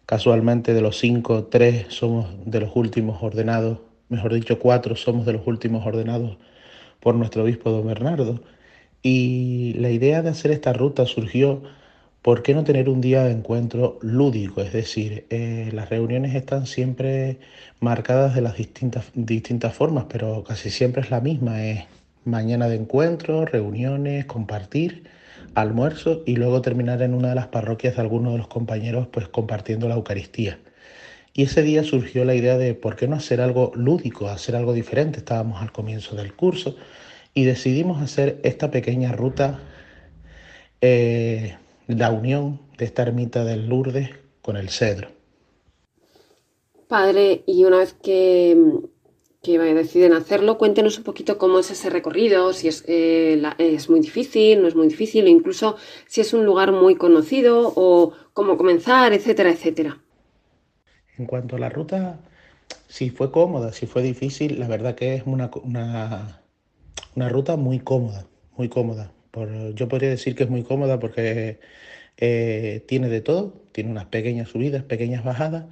Casualmente 0.06 0.74
de 0.74 0.82
los 0.82 0.98
cinco, 0.98 1.44
tres 1.46 1.88
somos 1.90 2.28
de 2.46 2.62
los 2.62 2.72
últimos 2.76 3.22
ordenados, 3.22 3.80
mejor 4.08 4.34
dicho, 4.34 4.58
cuatro 4.58 4.96
somos 4.96 5.26
de 5.26 5.34
los 5.34 5.46
últimos 5.46 5.86
ordenados 5.86 6.38
por 7.00 7.16
nuestro 7.16 7.44
obispo 7.44 7.72
don 7.72 7.88
Bernardo. 7.88 8.42
Y 9.02 9.74
la 9.80 9.90
idea 9.92 10.22
de 10.22 10.30
hacer 10.30 10.52
esta 10.52 10.74
ruta 10.74 11.06
surgió, 11.06 11.64
¿por 12.22 12.44
qué 12.44 12.54
no 12.54 12.64
tener 12.64 12.90
un 12.90 13.02
día 13.02 13.24
de 13.24 13.32
encuentro 13.32 13.98
lúdico? 14.02 14.62
Es 14.62 14.74
decir, 14.74 15.26
eh, 15.30 15.70
las 15.74 15.90
reuniones 15.90 16.36
están 16.36 16.66
siempre 16.68 17.40
marcadas 17.80 18.36
de 18.36 18.42
las 18.42 18.58
distintas, 18.58 19.06
distintas 19.14 19.74
formas, 19.74 20.06
pero 20.10 20.44
casi 20.44 20.70
siempre 20.70 21.02
es 21.02 21.12
la 21.12 21.22
misma. 21.22 21.64
Es 21.64 21.86
mañana 22.26 22.68
de 22.68 22.76
encuentro, 22.76 23.46
reuniones, 23.46 24.26
compartir, 24.26 25.04
almuerzo 25.56 26.24
y 26.26 26.36
luego 26.36 26.62
terminar 26.62 27.02
en 27.02 27.14
una 27.14 27.30
de 27.30 27.36
las 27.36 27.48
parroquias 27.48 27.96
de 27.96 28.02
algunos 28.02 28.34
de 28.34 28.40
los 28.40 28.48
compañeros 28.48 29.08
pues 29.08 29.28
compartiendo 29.28 29.88
la 29.88 29.96
Eucaristía. 29.96 30.60
Y 31.34 31.44
ese 31.44 31.62
día 31.62 31.84
surgió 31.84 32.26
la 32.26 32.36
idea 32.36 32.58
de 32.58 32.74
por 32.74 32.96
qué 32.96 33.08
no 33.08 33.16
hacer 33.16 33.40
algo 33.42 33.72
lúdico, 33.76 34.28
hacer 34.28 34.56
algo 34.56 34.74
diferente. 34.74 35.20
Estábamos 35.20 35.62
al 35.62 35.72
comienzo 35.72 36.16
del 36.16 36.34
curso 36.34 36.76
y 37.34 37.46
decidimos 37.46 38.02
hacer 38.02 38.40
esta 38.44 38.72
pequeña 38.72 39.12
ruta, 39.12 39.60
eh, 40.82 41.58
la 41.88 42.12
unión 42.12 42.60
de 42.78 42.86
esta 42.86 43.04
ermita 43.04 43.44
del 43.44 43.68
Lourdes 43.68 44.10
con 44.42 44.58
el 44.58 44.70
Cedro. 44.70 45.10
Padre, 46.88 47.44
y 47.46 47.66
una 47.66 47.78
vez 47.78 47.94
que, 47.94 48.58
que 49.44 49.60
deciden 49.60 50.14
hacerlo, 50.14 50.58
cuéntenos 50.58 50.98
un 50.98 51.04
poquito 51.04 51.38
cómo 51.38 51.60
es 51.60 51.70
ese 51.70 51.90
recorrido, 51.90 52.52
si 52.52 52.68
es, 52.68 52.84
eh, 52.88 53.42
es 53.60 53.90
muy 53.90 54.00
difícil, 54.00 54.62
no 54.62 54.68
es 54.68 54.76
muy 54.76 54.88
difícil, 54.88 55.26
o 55.26 55.28
incluso 55.28 55.76
si 56.08 56.22
es 56.22 56.34
un 56.34 56.46
lugar 56.46 56.72
muy 56.72 56.96
conocido, 56.96 57.72
o 57.76 58.14
cómo 58.34 58.58
comenzar, 58.58 59.14
etcétera, 59.14 59.52
etcétera. 59.52 60.02
En 61.20 61.26
cuanto 61.26 61.58
a 61.58 61.60
la 61.60 61.70
ruta, 61.70 62.18
si 62.88 63.10
fue 63.10 63.32
cómoda, 63.32 63.74
si 63.74 63.86
fue 63.88 64.02
difícil, 64.02 64.60
la 64.60 64.68
verdad 64.68 64.96
que 64.96 65.16
es 65.16 65.24
una, 65.26 65.52
una, 65.64 66.42
una 67.16 67.30
ruta 67.30 67.58
muy 67.58 67.80
cómoda, 67.80 68.26
muy 68.58 68.70
cómoda. 68.70 69.12
Yo 69.76 69.88
podría 69.90 70.10
decir 70.10 70.36
que 70.36 70.44
es 70.44 70.50
muy 70.50 70.64
cómoda 70.64 71.00
porque 71.00 71.60
eh, 72.18 72.84
tiene 72.88 73.10
de 73.10 73.22
todo, 73.22 73.54
tiene 73.74 73.92
unas 73.92 74.06
pequeñas 74.06 74.50
subidas, 74.50 74.84
pequeñas 74.84 75.24
bajadas, 75.24 75.66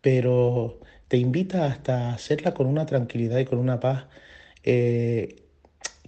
pero 0.00 0.80
te 1.08 1.16
invita 1.18 1.66
hasta 1.66 2.14
hacerla 2.14 2.54
con 2.54 2.66
una 2.66 2.86
tranquilidad 2.86 3.38
y 3.38 3.44
con 3.46 3.58
una 3.58 3.80
paz 3.80 4.06
eh, 4.62 5.42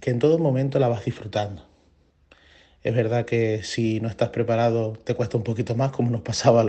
que 0.01 0.11
en 0.11 0.19
todo 0.19 0.39
momento 0.39 0.79
la 0.79 0.87
vas 0.87 1.05
disfrutando. 1.05 1.65
Es 2.83 2.95
verdad 2.95 3.25
que 3.25 3.63
si 3.63 3.99
no 3.99 4.07
estás 4.07 4.29
preparado 4.29 4.93
te 4.93 5.13
cuesta 5.13 5.37
un 5.37 5.43
poquito 5.43 5.75
más, 5.75 5.91
como 5.91 6.09
nos 6.11 6.21
pasaba 6.21 6.61
a 6.61 6.63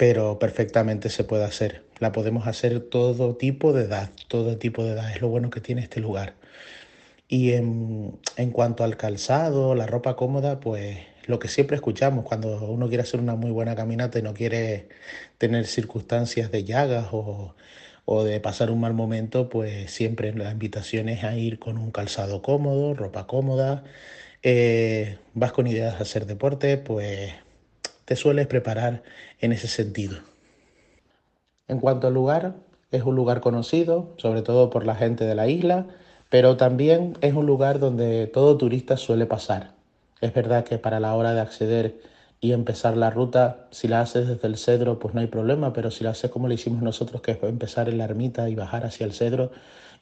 pero 0.00 0.38
perfectamente 0.38 1.10
se 1.10 1.24
puede 1.24 1.44
hacer. 1.44 1.84
La 1.98 2.10
podemos 2.10 2.46
hacer 2.46 2.80
todo 2.80 3.36
tipo 3.36 3.74
de 3.74 3.84
edad, 3.84 4.08
todo 4.28 4.56
tipo 4.56 4.82
de 4.82 4.92
edad. 4.92 5.10
Es 5.10 5.20
lo 5.20 5.28
bueno 5.28 5.50
que 5.50 5.60
tiene 5.60 5.82
este 5.82 6.00
lugar. 6.00 6.36
Y 7.28 7.52
en, 7.52 8.18
cuanto 8.52 8.82
al 8.82 8.96
calzado, 8.96 9.74
la 9.74 9.86
ropa 9.86 10.16
cómoda, 10.16 10.58
pues 10.58 11.00
lo 11.26 11.38
que 11.38 11.48
siempre 11.48 11.76
escuchamos 11.76 12.24
cuando 12.24 12.64
uno 12.64 12.88
quiere 12.88 13.02
hacer 13.02 13.20
una 13.20 13.34
muy 13.36 13.50
buena 13.50 13.76
caminata 13.76 14.18
y 14.18 14.22
no 14.22 14.32
quiere 14.32 14.88
tener 15.36 15.66
circunstancias 15.66 16.50
de 16.50 16.64
llagas 16.64 17.08
o, 17.12 17.54
o 18.06 18.24
de 18.24 18.40
pasar 18.40 18.70
un 18.70 18.80
mal 18.80 18.94
momento, 18.94 19.50
pues 19.50 19.90
siempre 19.90 20.32
la 20.32 20.50
invitación 20.52 21.10
es 21.10 21.24
a 21.24 21.36
ir 21.36 21.58
con 21.58 21.76
un 21.76 21.90
calzado 21.90 22.40
cómodo, 22.40 22.94
ropa 22.94 23.26
cómoda. 23.26 23.84
Eh, 24.42 25.18
vas 25.34 25.52
con 25.52 25.66
ideas 25.66 25.98
de 25.98 26.02
hacer 26.04 26.24
deporte, 26.26 26.78
pues 26.78 27.34
te 28.10 28.16
sueles 28.16 28.48
preparar 28.48 29.04
en 29.38 29.52
ese 29.52 29.68
sentido. 29.68 30.18
En 31.68 31.78
cuanto 31.78 32.08
al 32.08 32.14
lugar, 32.14 32.56
es 32.90 33.04
un 33.04 33.14
lugar 33.14 33.40
conocido, 33.40 34.14
sobre 34.16 34.42
todo 34.42 34.68
por 34.68 34.84
la 34.84 34.96
gente 34.96 35.26
de 35.26 35.36
la 35.36 35.46
isla, 35.46 35.86
pero 36.28 36.56
también 36.56 37.16
es 37.20 37.34
un 37.34 37.46
lugar 37.46 37.78
donde 37.78 38.26
todo 38.26 38.56
turista 38.56 38.96
suele 38.96 39.26
pasar. 39.26 39.74
Es 40.20 40.34
verdad 40.34 40.64
que 40.64 40.76
para 40.76 40.98
la 40.98 41.14
hora 41.14 41.34
de 41.34 41.40
acceder 41.40 42.00
y 42.40 42.50
empezar 42.50 42.96
la 42.96 43.10
ruta, 43.10 43.68
si 43.70 43.86
la 43.86 44.00
haces 44.00 44.26
desde 44.26 44.48
el 44.48 44.56
Cedro, 44.56 44.98
pues 44.98 45.14
no 45.14 45.20
hay 45.20 45.28
problema, 45.28 45.72
pero 45.72 45.92
si 45.92 46.02
la 46.02 46.10
haces 46.10 46.32
como 46.32 46.48
lo 46.48 46.54
hicimos 46.54 46.82
nosotros, 46.82 47.22
que 47.22 47.30
es 47.30 47.42
empezar 47.44 47.88
en 47.88 47.98
la 47.98 48.06
ermita 48.06 48.50
y 48.50 48.56
bajar 48.56 48.86
hacia 48.86 49.06
el 49.06 49.12
Cedro 49.12 49.52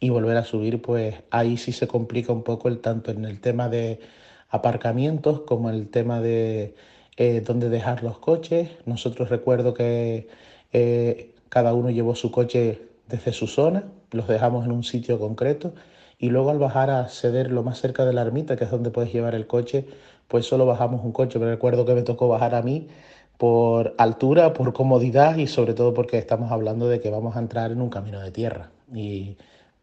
y 0.00 0.08
volver 0.08 0.38
a 0.38 0.44
subir, 0.44 0.80
pues 0.80 1.14
ahí 1.30 1.58
sí 1.58 1.72
se 1.72 1.86
complica 1.86 2.32
un 2.32 2.42
poco 2.42 2.68
el 2.68 2.80
tanto 2.80 3.10
en 3.10 3.26
el 3.26 3.38
tema 3.42 3.68
de 3.68 4.00
aparcamientos 4.48 5.40
como 5.40 5.68
el 5.68 5.90
tema 5.90 6.22
de 6.22 6.74
eh, 7.18 7.42
dónde 7.44 7.68
dejar 7.68 8.04
los 8.04 8.18
coches. 8.18 8.70
Nosotros 8.86 9.28
recuerdo 9.28 9.74
que 9.74 10.28
eh, 10.72 11.34
cada 11.48 11.74
uno 11.74 11.90
llevó 11.90 12.14
su 12.14 12.30
coche 12.30 12.80
desde 13.08 13.32
su 13.32 13.48
zona, 13.48 13.84
los 14.12 14.28
dejamos 14.28 14.64
en 14.64 14.72
un 14.72 14.84
sitio 14.84 15.18
concreto 15.18 15.74
y 16.18 16.30
luego 16.30 16.50
al 16.50 16.58
bajar 16.58 16.90
a 16.90 17.08
ceder 17.08 17.50
lo 17.50 17.64
más 17.64 17.80
cerca 17.80 18.04
de 18.04 18.12
la 18.12 18.22
ermita, 18.22 18.56
que 18.56 18.64
es 18.64 18.70
donde 18.70 18.90
puedes 18.90 19.12
llevar 19.12 19.34
el 19.34 19.48
coche, 19.48 19.86
pues 20.28 20.46
solo 20.46 20.64
bajamos 20.64 21.04
un 21.04 21.12
coche. 21.12 21.40
Me 21.40 21.46
recuerdo 21.46 21.84
que 21.84 21.94
me 21.94 22.02
tocó 22.02 22.28
bajar 22.28 22.54
a 22.54 22.62
mí 22.62 22.88
por 23.36 23.94
altura, 23.98 24.52
por 24.52 24.72
comodidad 24.72 25.36
y 25.38 25.48
sobre 25.48 25.74
todo 25.74 25.94
porque 25.94 26.18
estamos 26.18 26.52
hablando 26.52 26.88
de 26.88 27.00
que 27.00 27.10
vamos 27.10 27.36
a 27.36 27.40
entrar 27.40 27.72
en 27.72 27.80
un 27.82 27.90
camino 27.90 28.20
de 28.20 28.30
tierra 28.30 28.70
y 28.94 29.36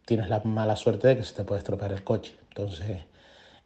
tienes 0.06 0.30
la 0.30 0.42
mala 0.46 0.77
suerte 0.77 1.10
de 1.10 1.18
que 1.18 1.24
se 1.24 1.34
te 1.34 1.44
puede 1.44 1.60
estropear 1.60 1.92
el 1.92 2.04
coche. 2.04 2.36
Entonces, 2.50 3.04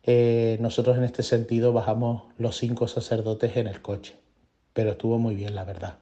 eh, 0.03 0.57
nosotros 0.61 0.97
en 0.97 1.03
este 1.03 1.23
sentido 1.23 1.73
bajamos 1.73 2.23
los 2.37 2.57
cinco 2.57 2.87
sacerdotes 2.87 3.57
en 3.57 3.67
el 3.67 3.81
coche, 3.81 4.15
pero 4.73 4.91
estuvo 4.91 5.17
muy 5.17 5.35
bien, 5.35 5.55
la 5.55 5.65
verdad. 5.65 5.99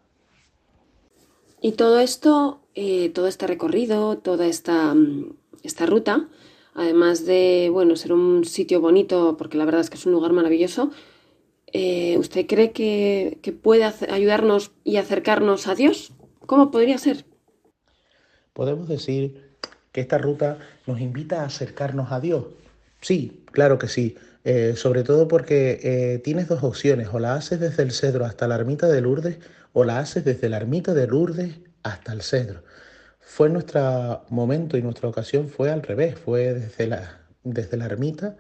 Y 1.62 1.74
todo 1.74 2.00
esto, 2.00 2.62
eh, 2.76 3.10
todo 3.10 3.28
este 3.28 3.48
recorrido, 3.48 4.18
toda 4.20 4.46
esta, 4.46 4.94
mm, 4.94 5.36
esta 5.64 5.86
ruta, 5.86 6.30
además 6.76 7.26
de 7.26 7.70
bueno 7.72 7.96
ser 7.96 8.14
un 8.14 8.46
sitio 8.46 8.80
bonito, 8.80 9.36
porque 9.38 9.58
la 9.58 9.66
verdad 9.66 9.82
es 9.82 9.90
que 9.90 9.98
es 9.98 10.06
un 10.06 10.12
lugar 10.12 10.34
maravilloso, 10.34 10.92
eh, 11.74 12.18
¿usted 12.18 12.46
cree 12.48 12.72
que, 12.72 13.40
que 13.42 13.52
puede 13.52 13.84
ayudarnos 13.84 14.72
y 14.84 14.98
acercarnos 14.98 15.68
a 15.68 15.76
Dios? 15.76 16.14
¿Cómo 16.46 16.72
podría 16.72 16.98
ser? 16.98 17.26
Podemos 18.54 18.88
decir 18.88 19.58
que 19.92 20.02
esta 20.02 20.18
ruta 20.18 20.60
nos 20.86 21.02
invita 21.02 21.42
a 21.42 21.46
acercarnos 21.46 22.12
a 22.12 22.20
Dios. 22.20 22.46
Sí, 23.02 23.44
claro 23.52 23.78
que 23.78 23.88
sí. 23.88 24.16
Eh, 24.44 24.76
sobre 24.78 25.04
todo 25.04 25.28
porque 25.28 25.80
eh, 25.84 26.20
tienes 26.20 26.48
dos 26.48 26.64
opciones, 26.64 27.10
o 27.12 27.20
la 27.20 27.36
haces 27.36 27.60
desde 27.60 27.84
el 27.84 27.92
cedro 27.92 28.26
hasta 28.26 28.48
la 28.48 28.56
ermita 28.56 28.88
de 28.88 29.02
Lourdes, 29.02 29.40
o 29.74 29.84
la 29.84 30.00
haces 30.00 30.24
desde 30.26 30.50
la 30.50 30.58
ermita 30.58 30.94
de 30.94 31.08
Lourdes 31.08 31.56
hasta 31.84 32.14
el 32.14 32.22
cedro. 32.22 32.64
Fue 33.20 33.50
nuestro 33.50 34.26
momento 34.30 34.78
y 34.78 34.82
nuestra 34.82 35.10
ocasión 35.10 35.50
fue 35.50 35.70
al 35.72 35.84
revés, 35.84 36.18
fue 36.18 36.54
desde 36.54 36.88
la, 36.88 37.22
desde 37.44 37.78
la 37.78 37.86
ermita 37.86 38.38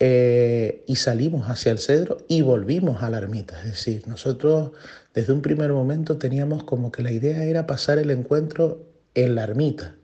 eh, 0.00 0.84
y 0.86 0.96
salimos 0.96 1.48
hacia 1.48 1.72
el 1.72 1.78
cedro 1.78 2.18
y 2.28 2.42
volvimos 2.42 3.02
a 3.02 3.10
la 3.10 3.18
ermita. 3.18 3.58
Es 3.60 3.66
decir, 3.72 4.08
nosotros 4.08 4.72
desde 5.14 5.32
un 5.32 5.42
primer 5.42 5.72
momento 5.72 6.18
teníamos 6.18 6.64
como 6.64 6.92
que 6.92 7.02
la 7.02 7.12
idea 7.12 7.44
era 7.44 7.66
pasar 7.66 7.98
el 7.98 8.10
encuentro 8.10 8.86
en 9.14 9.34
la 9.36 9.44
ermita. 9.44 9.96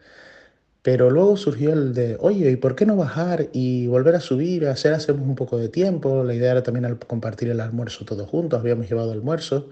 Pero 0.83 1.11
luego 1.11 1.37
surgió 1.37 1.73
el 1.73 1.93
de, 1.95 2.17
oye, 2.21 2.51
¿y 2.51 2.57
por 2.57 2.75
qué 2.75 2.87
no 2.87 2.97
bajar 2.97 3.49
y 3.53 3.87
volver 3.87 4.15
a 4.15 4.21
subir, 4.21 4.67
hacer 4.67 4.95
hacemos 4.95 5.23
un 5.29 5.35
poco 5.35 5.59
de 5.59 5.69
tiempo? 5.69 6.25
La 6.25 6.35
idea 6.35 6.53
era 6.53 6.63
también 6.63 6.97
compartir 7.07 7.51
el 7.51 7.61
almuerzo 7.61 8.05
todos 8.07 8.29
juntos, 8.29 8.61
habíamos 8.61 8.89
llevado 8.89 9.13
almuerzo. 9.13 9.69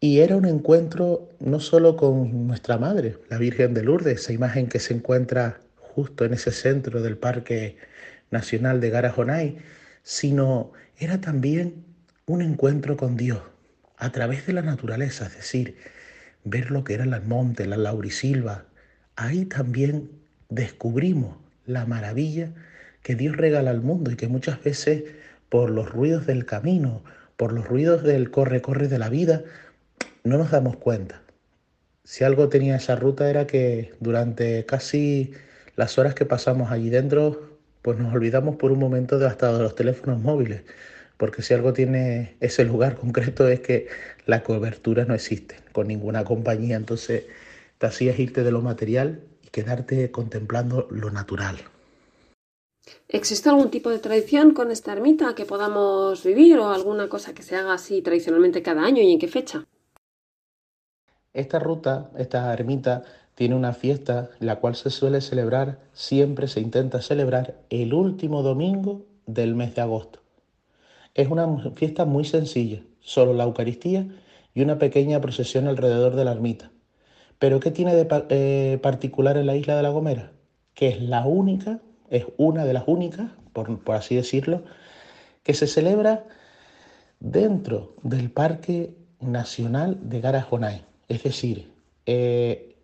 Y 0.00 0.20
era 0.20 0.36
un 0.36 0.44
encuentro 0.46 1.30
no 1.40 1.60
solo 1.60 1.96
con 1.96 2.46
nuestra 2.46 2.78
madre, 2.78 3.18
la 3.30 3.38
Virgen 3.38 3.74
de 3.74 3.82
Lourdes, 3.82 4.20
esa 4.20 4.32
imagen 4.32 4.68
que 4.68 4.80
se 4.80 4.94
encuentra 4.94 5.60
justo 5.76 6.24
en 6.24 6.34
ese 6.34 6.52
centro 6.52 7.02
del 7.02 7.16
Parque 7.16 7.76
Nacional 8.30 8.80
de 8.80 8.90
Garajonay, 8.90 9.58
sino 10.02 10.72
era 10.98 11.20
también 11.20 11.84
un 12.26 12.42
encuentro 12.42 12.96
con 12.96 13.16
Dios 13.16 13.40
a 13.96 14.12
través 14.12 14.46
de 14.46 14.52
la 14.52 14.62
naturaleza, 14.62 15.26
es 15.26 15.36
decir, 15.36 15.76
ver 16.44 16.70
lo 16.70 16.84
que 16.84 16.94
eran 16.94 17.10
las 17.10 17.24
montes, 17.24 17.66
la 17.66 17.76
laurisilva. 17.76 18.66
Ahí 19.16 19.46
también 19.46 20.10
descubrimos 20.48 21.36
la 21.66 21.86
maravilla 21.86 22.52
que 23.02 23.14
Dios 23.14 23.36
regala 23.36 23.70
al 23.70 23.80
mundo 23.80 24.10
y 24.10 24.16
que 24.16 24.28
muchas 24.28 24.62
veces 24.62 25.04
por 25.48 25.70
los 25.70 25.90
ruidos 25.90 26.26
del 26.26 26.44
camino, 26.46 27.02
por 27.36 27.52
los 27.52 27.66
ruidos 27.66 28.02
del 28.02 28.30
corre-corre 28.30 28.88
de 28.88 28.98
la 28.98 29.08
vida, 29.08 29.42
no 30.24 30.38
nos 30.38 30.50
damos 30.50 30.76
cuenta. 30.76 31.22
Si 32.04 32.24
algo 32.24 32.48
tenía 32.48 32.76
esa 32.76 32.96
ruta 32.96 33.28
era 33.28 33.46
que 33.46 33.92
durante 34.00 34.64
casi 34.66 35.32
las 35.76 35.98
horas 35.98 36.14
que 36.14 36.26
pasamos 36.26 36.70
allí 36.70 36.90
dentro, 36.90 37.58
pues 37.82 37.98
nos 37.98 38.14
olvidamos 38.14 38.56
por 38.56 38.72
un 38.72 38.78
momento 38.78 39.18
de 39.18 39.26
hasta 39.26 39.52
de 39.52 39.62
los 39.62 39.74
teléfonos 39.74 40.20
móviles, 40.20 40.62
porque 41.16 41.42
si 41.42 41.54
algo 41.54 41.72
tiene 41.72 42.36
ese 42.40 42.64
lugar 42.64 42.96
concreto 43.00 43.48
es 43.48 43.60
que 43.60 43.88
la 44.26 44.42
cobertura 44.42 45.04
no 45.04 45.14
existe 45.14 45.56
con 45.72 45.88
ninguna 45.88 46.24
compañía, 46.24 46.76
entonces 46.76 47.24
te 47.78 47.86
hacías 47.86 48.18
irte 48.18 48.42
de 48.42 48.50
lo 48.50 48.62
material 48.62 49.20
quedarte 49.58 50.12
contemplando 50.12 50.86
lo 50.90 51.10
natural. 51.10 51.56
¿Existe 53.08 53.48
algún 53.48 53.70
tipo 53.70 53.90
de 53.90 53.98
tradición 53.98 54.54
con 54.54 54.70
esta 54.70 54.92
ermita 54.92 55.34
que 55.34 55.44
podamos 55.44 56.22
vivir 56.22 56.58
o 56.58 56.70
alguna 56.70 57.08
cosa 57.08 57.34
que 57.34 57.42
se 57.42 57.56
haga 57.56 57.72
así 57.74 58.00
tradicionalmente 58.00 58.62
cada 58.62 58.82
año 58.84 59.02
y 59.02 59.12
en 59.12 59.18
qué 59.18 59.26
fecha? 59.26 59.66
Esta 61.32 61.58
ruta, 61.58 62.12
esta 62.16 62.52
ermita, 62.52 63.02
tiene 63.34 63.56
una 63.56 63.72
fiesta 63.72 64.30
la 64.38 64.60
cual 64.60 64.76
se 64.76 64.90
suele 64.90 65.20
celebrar, 65.20 65.80
siempre 65.92 66.46
se 66.46 66.60
intenta 66.60 67.02
celebrar 67.02 67.56
el 67.70 67.94
último 67.94 68.44
domingo 68.44 69.06
del 69.26 69.56
mes 69.56 69.74
de 69.74 69.82
agosto. 69.82 70.20
Es 71.14 71.28
una 71.28 71.72
fiesta 71.74 72.04
muy 72.04 72.24
sencilla, 72.24 72.80
solo 73.00 73.32
la 73.32 73.44
Eucaristía 73.44 74.06
y 74.54 74.62
una 74.62 74.78
pequeña 74.78 75.20
procesión 75.20 75.66
alrededor 75.66 76.14
de 76.14 76.24
la 76.24 76.32
ermita. 76.32 76.70
Pero 77.38 77.60
¿qué 77.60 77.70
tiene 77.70 77.94
de 77.94 78.06
eh, 78.30 78.78
particular 78.82 79.36
en 79.36 79.46
la 79.46 79.56
isla 79.56 79.76
de 79.76 79.82
La 79.82 79.90
Gomera? 79.90 80.32
Que 80.74 80.88
es 80.88 81.00
la 81.00 81.24
única, 81.26 81.80
es 82.10 82.26
una 82.36 82.64
de 82.64 82.72
las 82.72 82.84
únicas, 82.86 83.30
por, 83.52 83.80
así 83.94 84.16
decirlo, 84.16 84.62
que 85.42 85.54
se 85.54 85.66
celebra 85.66 86.24
dentro 87.20 87.94
del 88.02 88.30
Parque 88.30 88.94
Nacional 89.20 89.98
de 90.02 90.20
Garajonay. 90.20 90.84
Es 91.08 91.22
decir, 91.22 91.70
eh, 92.06 92.76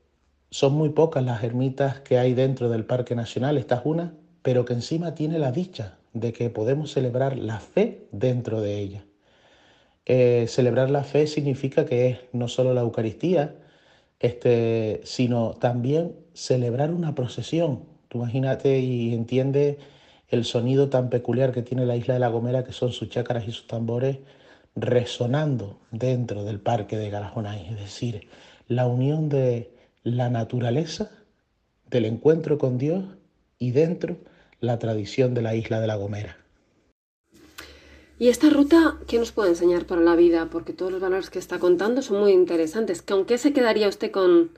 son 0.50 0.74
muy 0.74 0.90
pocas 0.90 1.24
las 1.24 1.42
ermitas 1.42 2.00
que 2.00 2.18
hay 2.18 2.34
dentro 2.34 2.70
del 2.70 2.84
Parque 2.84 3.16
Nacional, 3.16 3.58
esta 3.58 3.76
es 3.76 3.80
una, 3.84 4.14
pero 4.42 4.64
que 4.64 4.74
encima 4.74 5.14
tiene 5.14 5.38
la 5.38 5.50
dicha 5.50 5.98
de 6.12 6.32
que 6.32 6.48
podemos 6.48 6.92
celebrar 6.92 7.36
la 7.36 7.58
fe 7.58 8.06
dentro 8.12 8.60
de 8.60 8.78
ella. 8.78 9.04
Eh, 10.06 10.46
celebrar 10.48 10.90
la 10.90 11.02
fe 11.02 11.26
significa 11.26 11.86
que 11.86 12.08
es 12.08 12.18
no 12.32 12.46
solo 12.46 12.72
la 12.74 12.82
Eucaristía, 12.82 13.56
este, 14.24 15.02
sino 15.04 15.50
también 15.60 16.16
celebrar 16.32 16.92
una 16.92 17.14
procesión. 17.14 17.84
Tú 18.08 18.18
imagínate 18.18 18.78
y 18.78 19.12
entiende 19.12 19.78
el 20.28 20.46
sonido 20.46 20.88
tan 20.88 21.10
peculiar 21.10 21.52
que 21.52 21.60
tiene 21.60 21.84
la 21.84 21.94
isla 21.94 22.14
de 22.14 22.20
La 22.20 22.28
Gomera, 22.28 22.64
que 22.64 22.72
son 22.72 22.90
sus 22.90 23.10
chácaras 23.10 23.46
y 23.46 23.52
sus 23.52 23.66
tambores 23.66 24.20
resonando 24.74 25.78
dentro 25.90 26.42
del 26.42 26.58
parque 26.58 26.96
de 26.96 27.10
Garajonay, 27.10 27.68
es 27.68 27.78
decir, 27.78 28.28
la 28.66 28.86
unión 28.86 29.28
de 29.28 29.70
la 30.04 30.30
naturaleza, 30.30 31.10
del 31.90 32.06
encuentro 32.06 32.56
con 32.56 32.78
Dios 32.78 33.04
y 33.58 33.72
dentro 33.72 34.16
la 34.58 34.78
tradición 34.78 35.34
de 35.34 35.42
la 35.42 35.54
isla 35.54 35.80
de 35.80 35.86
La 35.86 35.96
Gomera. 35.96 36.43
¿Y 38.24 38.30
esta 38.30 38.48
ruta 38.48 38.96
qué 39.06 39.18
nos 39.18 39.32
puede 39.32 39.50
enseñar 39.50 39.84
para 39.84 40.00
la 40.00 40.16
vida? 40.16 40.48
Porque 40.50 40.72
todos 40.72 40.90
los 40.90 41.02
valores 41.02 41.28
que 41.28 41.38
está 41.38 41.58
contando 41.58 42.00
son 42.00 42.20
muy 42.20 42.32
interesantes. 42.32 43.02
¿Con 43.02 43.26
qué 43.26 43.36
se 43.36 43.52
quedaría 43.52 43.86
usted 43.86 44.10
con 44.10 44.52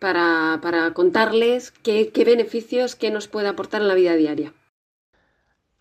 para, 0.00 0.90
contarles 0.92 1.70
qué, 1.70 2.10
beneficios 2.26 2.96
qué 2.96 3.12
nos 3.12 3.28
puede 3.28 3.46
aportar 3.46 3.82
en 3.82 3.86
la 3.86 3.94
vida 3.94 4.16
diaria? 4.16 4.52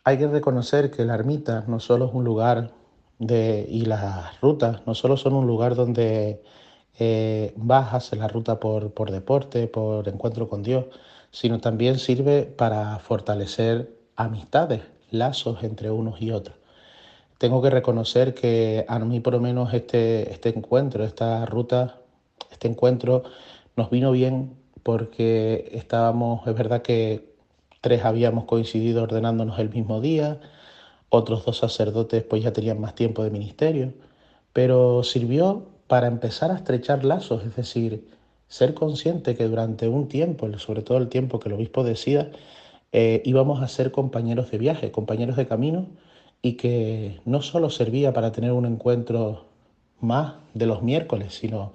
Hay 0.04 0.20
que 0.20 0.28
reconocer 0.28 0.92
que 0.92 1.06
la 1.06 1.16
ermita 1.16 1.64
no 1.68 1.80
solo 1.80 2.06
es 2.06 2.12
un 2.14 2.24
lugar 2.24 2.76
de, 3.18 3.66
y 3.68 3.86
las 3.86 4.40
rutas 4.40 4.86
no 4.86 4.94
solo 4.94 5.18
son 5.18 5.34
un 5.34 5.48
lugar 5.48 5.74
donde 5.74 6.44
eh, 7.00 7.56
en 7.58 8.20
la 8.20 8.28
ruta 8.28 8.60
por, 8.60 8.94
por 8.94 9.10
deporte, 9.10 9.66
por 9.66 10.08
encuentro 10.08 10.48
con 10.48 10.62
Dios, 10.62 10.86
sino 11.32 11.60
también 11.60 11.98
sirve 11.98 12.44
para 12.44 13.00
fortalecer 13.00 13.98
amistades, 14.16 14.84
lazos 15.10 15.64
entre 15.64 15.90
unos 15.90 16.22
y 16.22 16.30
otros 16.30 16.58
tengo 17.46 17.62
que 17.62 17.70
reconocer 17.70 18.34
que 18.34 18.86
a 18.88 18.98
mí 18.98 19.20
por 19.20 19.34
lo 19.34 19.40
menos 19.40 19.72
este, 19.72 20.32
este 20.32 20.50
encuentro, 20.50 21.04
esta 21.04 21.46
ruta, 21.46 22.00
este 22.52 22.68
encuentro 22.68 23.22
nos 23.76 23.92
vino 23.92 24.12
bien 24.12 24.56
porque 24.82 25.70
estábamos, 25.74 26.48
es 26.48 26.56
verdad 26.56 26.82
que 26.82 27.36
tres 27.82 28.04
habíamos 28.04 28.46
coincidido 28.46 29.04
ordenándonos 29.04 29.60
el 29.60 29.70
mismo 29.70 30.02
día, 30.02 30.40
otros 31.10 31.46
dos 31.46 31.60
sacerdotes 31.60 32.24
pues 32.24 32.42
ya 32.42 32.52
tenían 32.52 32.82
más 32.82 32.96
tiempo 32.96 33.24
de 33.24 33.30
ministerio, 33.30 33.94
pero 34.52 35.04
sirvió 35.04 35.68
para 35.86 36.08
empezar 36.08 36.50
a 36.50 36.56
estrechar 36.56 37.06
lazos, 37.06 37.44
es 37.44 37.56
decir, 37.56 38.10
ser 38.48 38.74
consciente 38.74 39.36
que 39.36 39.48
durante 39.48 39.88
un 39.88 40.08
tiempo, 40.08 40.52
sobre 40.58 40.82
todo 40.82 40.98
el 40.98 41.10
tiempo 41.10 41.40
que 41.40 41.50
el 41.50 41.54
obispo 41.54 41.84
decida, 41.84 42.32
eh, 42.92 43.22
íbamos 43.24 43.62
a 43.62 43.68
ser 43.68 43.92
compañeros 43.92 44.50
de 44.50 44.58
viaje, 44.58 44.92
compañeros 44.92 45.36
de 45.36 45.46
camino, 45.48 45.86
y 46.46 46.58
que 46.58 47.22
no 47.26 47.42
solo 47.42 47.72
servía 47.72 48.14
para 48.14 48.32
tener 48.32 48.52
un 48.52 48.68
encuentro 48.68 49.46
más 50.00 50.36
de 50.54 50.68
los 50.68 50.84
miércoles, 50.84 51.34
sino 51.34 51.74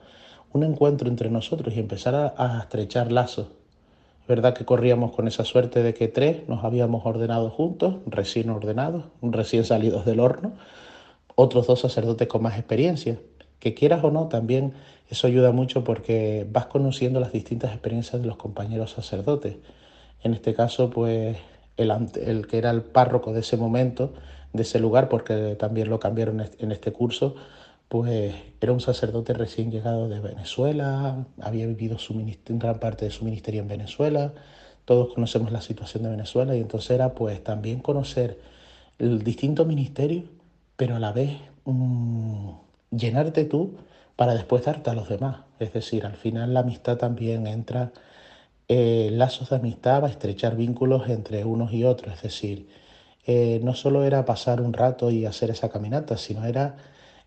un 0.53 0.63
encuentro 0.63 1.09
entre 1.09 1.29
nosotros 1.29 1.75
y 1.75 1.81
empezar 1.81 2.15
a, 2.37 2.61
estrechar 2.61 3.11
lazos. 3.11 3.49
Es 4.23 4.29
verdad 4.29 4.55
que 4.55 4.65
corríamos 4.65 5.11
con 5.11 5.27
esa 5.27 5.45
suerte 5.45 5.83
de 5.83 5.93
que 5.93 6.07
tres 6.07 6.49
nos 6.49 6.63
habíamos 6.63 7.05
ordenado 7.05 7.51
juntos, 7.51 7.97
recién 8.07 8.49
ordenados, 8.49 9.07
recién 9.23 9.65
salidos 9.65 10.05
del 10.05 10.21
horno, 10.21 10.53
otros 11.35 11.67
dos 11.67 11.81
sacerdotes 11.81 12.29
con 12.29 12.43
más 12.43 12.57
experiencia. 12.57 13.19
Que 13.59 13.75
quieras 13.75 14.05
o 14.05 14.13
no, 14.13 14.29
también 14.29 14.75
eso 15.09 15.27
ayuda 15.27 15.51
mucho 15.51 15.83
porque 15.83 16.47
vas 16.49 16.67
conociendo 16.67 17.19
las 17.19 17.33
distintas 17.33 17.73
experiencias 17.73 18.23
de 18.23 18.29
los 18.29 18.37
compañeros 18.37 18.93
sacerdotes. 18.93 19.57
en 20.23 20.33
este 20.33 20.55
caso, 20.55 20.91
pues 20.91 21.37
el, 21.77 21.91
el 22.25 22.47
que 22.47 22.59
era 22.59 22.71
el 22.71 22.83
párroco 22.83 23.33
de 23.33 23.41
ese 23.41 23.57
momento, 23.57 24.13
de 24.53 24.63
ese 24.63 24.79
lugar, 24.81 25.09
porque 25.09 25.57
también 25.59 25.89
lo 25.89 26.01
cambiaron 26.01 26.41
en 26.59 26.73
este 26.73 26.93
curso, 26.93 27.37
pues 27.89 28.35
era 28.61 28.73
un 28.73 28.81
sacerdote 28.81 29.33
recién 29.33 29.71
llegado 29.71 30.09
de 30.09 30.21
Venezuela, 30.21 31.27
había 31.41 31.67
vivido 31.67 31.99
su 31.99 32.15
gran 32.49 32.79
parte 32.79 33.05
de 33.05 33.11
su 33.11 33.25
ministerio 33.25 33.63
en 33.63 33.69
Venezuela, 33.69 34.33
todos 34.85 35.15
conocemos 35.15 35.53
la 35.53 35.61
situación 35.61 36.05
de 36.05 36.11
Venezuela 36.11 36.57
y 36.57 36.61
entonces 36.61 36.93
era 36.93 37.15
pues 37.15 37.43
también 37.43 37.81
conocer 37.81 38.39
el 38.99 39.23
distinto 39.25 39.65
ministerio, 39.65 40.25
pero 40.77 40.97
a 40.97 40.99
la 41.01 41.13
vez 41.13 41.33
mm, 41.65 42.51
llenarte 42.91 43.45
tú 43.45 43.77
para 44.17 44.35
después 44.35 44.65
darte 44.65 44.91
a 44.91 44.95
los 44.95 45.09
demás. 45.09 45.39
Es 45.59 45.73
decir, 45.73 46.07
al 46.07 46.17
final 46.17 46.55
la 46.55 46.61
amistad 46.61 46.97
también 46.99 47.47
entra, 47.47 47.93
eh, 48.69 49.11
lazos 49.13 49.51
de 49.51 49.57
amistad 49.57 50.03
va 50.03 50.09
a 50.09 50.11
estrechar 50.11 50.57
vínculos 50.57 51.09
entre 51.09 51.45
unos 51.45 51.73
y 51.73 51.85
otros. 51.85 52.15
Es 52.17 52.23
decir, 52.23 52.69
eh, 53.27 53.61
no 53.63 53.75
solo 53.75 54.05
era 54.05 54.25
pasar 54.25 54.61
un 54.61 54.73
rato 54.73 55.11
y 55.11 55.27
hacer 55.27 55.51
esa 55.51 55.69
caminata, 55.71 56.17
sino 56.17 56.45
era 56.45 56.77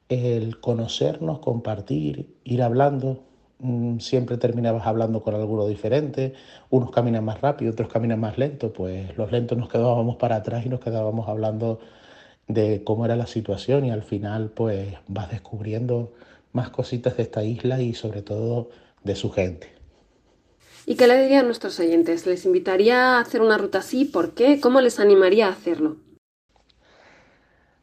el 0.09 0.59
conocernos, 0.59 1.39
compartir, 1.39 2.35
ir 2.43 2.61
hablando. 2.63 3.23
Mm, 3.59 3.99
siempre 3.99 4.37
terminabas 4.37 4.85
hablando 4.87 5.23
con 5.23 5.35
alguno 5.35 5.67
diferente, 5.67 6.33
unos 6.69 6.91
caminan 6.91 7.23
más 7.25 7.41
rápido, 7.41 7.71
otros 7.71 7.89
caminan 7.89 8.19
más 8.19 8.37
lento, 8.37 8.73
pues 8.73 9.15
los 9.17 9.31
lentos 9.31 9.57
nos 9.57 9.69
quedábamos 9.69 10.17
para 10.17 10.37
atrás 10.37 10.65
y 10.65 10.69
nos 10.69 10.81
quedábamos 10.81 11.29
hablando 11.29 11.79
de 12.47 12.83
cómo 12.83 13.05
era 13.05 13.15
la 13.15 13.27
situación 13.27 13.85
y 13.85 13.91
al 13.91 14.03
final 14.03 14.49
pues 14.51 14.95
vas 15.07 15.31
descubriendo 15.31 16.13
más 16.53 16.69
cositas 16.69 17.17
de 17.17 17.23
esta 17.23 17.43
isla 17.43 17.81
y 17.81 17.93
sobre 17.93 18.21
todo 18.21 18.69
de 19.03 19.15
su 19.15 19.31
gente. 19.31 19.72
¿Y 20.85 20.95
qué 20.95 21.07
le 21.07 21.21
diría 21.21 21.39
a 21.39 21.43
nuestros 21.43 21.79
oyentes? 21.79 22.25
¿Les 22.25 22.45
invitaría 22.45 23.15
a 23.15 23.21
hacer 23.21 23.41
una 23.41 23.57
ruta 23.57 23.77
así? 23.77 24.03
¿Por 24.03 24.33
qué? 24.33 24.59
¿Cómo 24.59 24.81
les 24.81 24.99
animaría 24.99 25.47
a 25.47 25.51
hacerlo? 25.51 25.95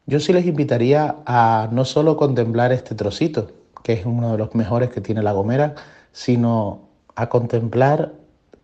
Yo 0.05 0.19
sí 0.19 0.33
les 0.33 0.45
invitaría 0.45 1.15
a 1.25 1.69
no 1.71 1.83
solo 1.85 2.15
contemplar 2.15 2.71
este 2.71 2.93
trocito, 2.93 3.49
que 3.83 3.93
es 3.93 4.05
uno 4.05 4.33
de 4.33 4.37
los 4.37 4.53
mejores 4.53 4.89
que 4.89 5.01
tiene 5.01 5.23
La 5.23 5.31
Gomera, 5.31 5.73
sino 6.11 6.89
a 7.15 7.27
contemplar 7.29 8.13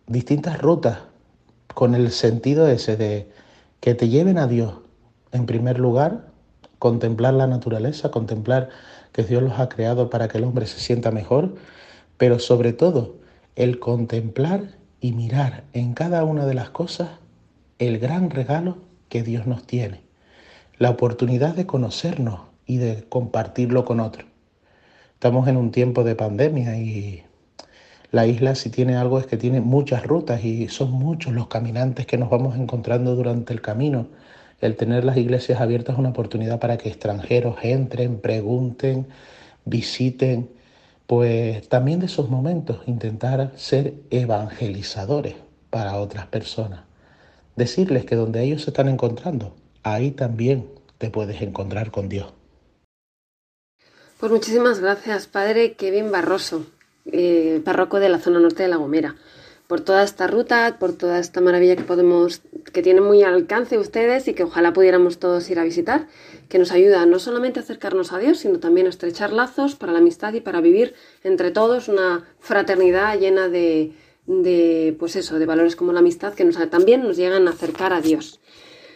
distintas 0.06 0.62
rutas 0.62 1.00
con 1.74 1.96
el 1.96 2.12
sentido 2.12 2.68
ese 2.68 2.96
de 2.96 3.32
que 3.80 3.96
te 3.96 4.08
lleven 4.08 4.38
a 4.38 4.46
Dios. 4.46 4.74
En 5.32 5.48
primer 5.48 5.80
lugar, 5.80 6.28
contemplar 6.78 7.34
la 7.34 7.48
naturaleza, 7.48 8.12
contemplar 8.12 8.70
que 9.14 9.24
Dios 9.24 9.42
los 9.42 9.60
ha 9.60 9.68
creado 9.68 10.12
para 10.12 10.28
que 10.28 10.38
el 10.38 10.44
hombre 10.44 10.68
se 10.68 10.80
sienta 10.80 11.10
mejor, 11.10 11.56
pero 12.18 12.38
sobre 12.38 12.74
todo 12.74 13.16
el 13.58 13.80
contemplar 13.80 14.76
y 15.02 15.14
mirar 15.14 15.64
en 15.74 15.94
cada 15.94 16.24
una 16.24 16.46
de 16.46 16.54
las 16.54 16.70
cosas 16.70 17.10
el 17.80 17.98
gran 17.98 18.30
regalo 18.30 18.78
que 19.10 19.24
Dios 19.24 19.48
nos 19.48 19.66
tiene, 19.66 20.02
la 20.78 20.92
oportunidad 20.92 21.56
de 21.56 21.66
conocernos 21.66 22.42
y 22.68 22.78
de 22.78 23.04
compartirlo 23.10 23.84
con 23.84 24.00
otros. 24.00 24.28
Estamos 25.16 25.48
en 25.48 25.58
un 25.58 25.72
tiempo 25.72 26.04
de 26.04 26.14
pandemia 26.14 26.78
y 26.78 27.24
la 28.12 28.28
isla 28.28 28.54
si 28.54 28.70
tiene 28.70 28.96
algo 28.96 29.20
es 29.20 29.26
que 29.26 29.38
tiene 29.38 29.60
muchas 29.60 30.06
rutas 30.06 30.46
y 30.46 30.68
son 30.68 30.92
muchos 30.92 31.34
los 31.34 31.48
caminantes 31.48 32.06
que 32.06 32.20
nos 32.20 32.30
vamos 32.30 32.56
encontrando 32.56 33.16
durante 33.16 33.54
el 33.54 33.62
camino 33.62 34.08
el 34.62 34.76
tener 34.76 35.04
las 35.04 35.18
iglesias 35.18 35.62
abiertas 35.62 35.96
es 35.96 36.00
una 36.00 36.10
oportunidad 36.10 36.60
para 36.60 36.78
que 36.78 36.90
extranjeros 36.90 37.58
entren, 37.64 38.20
pregunten, 38.20 39.08
visiten, 39.66 40.50
pues 41.08 41.68
también 41.70 42.00
de 42.02 42.06
esos 42.06 42.30
momentos 42.30 42.82
intentar 42.86 43.54
ser 43.56 43.96
evangelizadores 44.10 45.36
para 45.70 45.98
otras 45.98 46.28
personas. 46.28 46.82
Decirles 47.56 48.06
que 48.06 48.16
donde 48.16 48.44
ellos 48.44 48.64
se 48.64 48.70
están 48.70 48.90
encontrando, 48.90 49.56
ahí 49.84 50.12
también 50.12 50.70
te 50.98 51.10
puedes 51.10 51.42
encontrar 51.42 51.92
con 51.92 52.10
Dios. 52.10 52.34
Pues 54.20 54.32
muchísimas 54.32 54.80
gracias, 54.80 55.28
Padre 55.28 55.74
Kevin 55.74 56.12
Barroso, 56.12 56.66
eh, 57.06 57.62
párroco 57.64 58.00
de 58.00 58.10
la 58.10 58.20
zona 58.20 58.40
norte 58.40 58.64
de 58.64 58.70
La 58.70 58.76
Gomera 58.76 59.16
por 59.68 59.82
toda 59.82 60.04
esta 60.04 60.28
ruta, 60.28 60.78
por 60.80 60.94
toda 60.94 61.20
esta 61.20 61.42
maravilla 61.42 61.76
que 61.76 61.84
podemos, 61.84 62.42
que 62.72 62.82
tienen 62.82 63.04
muy 63.04 63.24
al 63.24 63.34
alcance 63.34 63.78
ustedes 63.78 64.28
y 64.28 64.34
que 64.34 64.44
ojalá 64.44 64.72
pudiéramos 64.72 65.20
todos 65.20 65.50
ir 65.50 65.60
a 65.60 65.64
visitar, 65.64 66.08
que 66.48 66.58
nos 66.58 66.72
ayuda 66.72 67.06
no 67.06 67.20
solamente 67.20 67.60
a 67.60 67.64
acercarnos 67.64 68.14
a 68.14 68.20
Dios, 68.20 68.40
sino 68.40 68.60
también 68.60 68.88
a 68.88 68.90
estrechar 68.90 69.34
lazos 69.34 69.76
para 69.76 69.92
la 69.92 70.00
amistad 70.00 70.34
y 70.34 70.42
para 70.42 70.62
vivir 70.62 70.94
entre 71.24 71.52
todos 71.52 71.90
una 71.90 72.26
fraternidad 72.40 73.20
llena 73.20 73.50
de, 73.50 73.92
de 74.26 74.96
pues 74.98 75.18
eso, 75.18 75.38
de 75.38 75.46
valores 75.46 75.76
como 75.76 75.92
la 75.92 76.00
amistad 76.00 76.34
que 76.34 76.46
nos, 76.46 76.58
también 76.70 77.04
nos 77.04 77.18
llegan 77.18 77.48
a 77.48 77.52
acercar 77.52 77.92
a 77.92 78.02
Dios. 78.02 78.40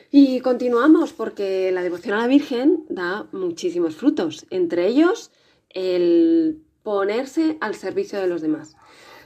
Y 0.10 0.42
continuamos 0.42 1.14
porque 1.14 1.72
la 1.72 1.84
devoción 1.84 2.16
a 2.16 2.20
la 2.22 2.28
Virgen 2.28 2.86
da 2.90 3.28
muchísimos 3.32 3.96
frutos, 3.96 4.46
entre 4.50 4.88
ellos 4.88 5.32
el 5.70 6.60
ponerse 6.84 7.58
al 7.62 7.76
servicio 7.76 8.20
de 8.20 8.28
los 8.28 8.42
demás. 8.42 8.76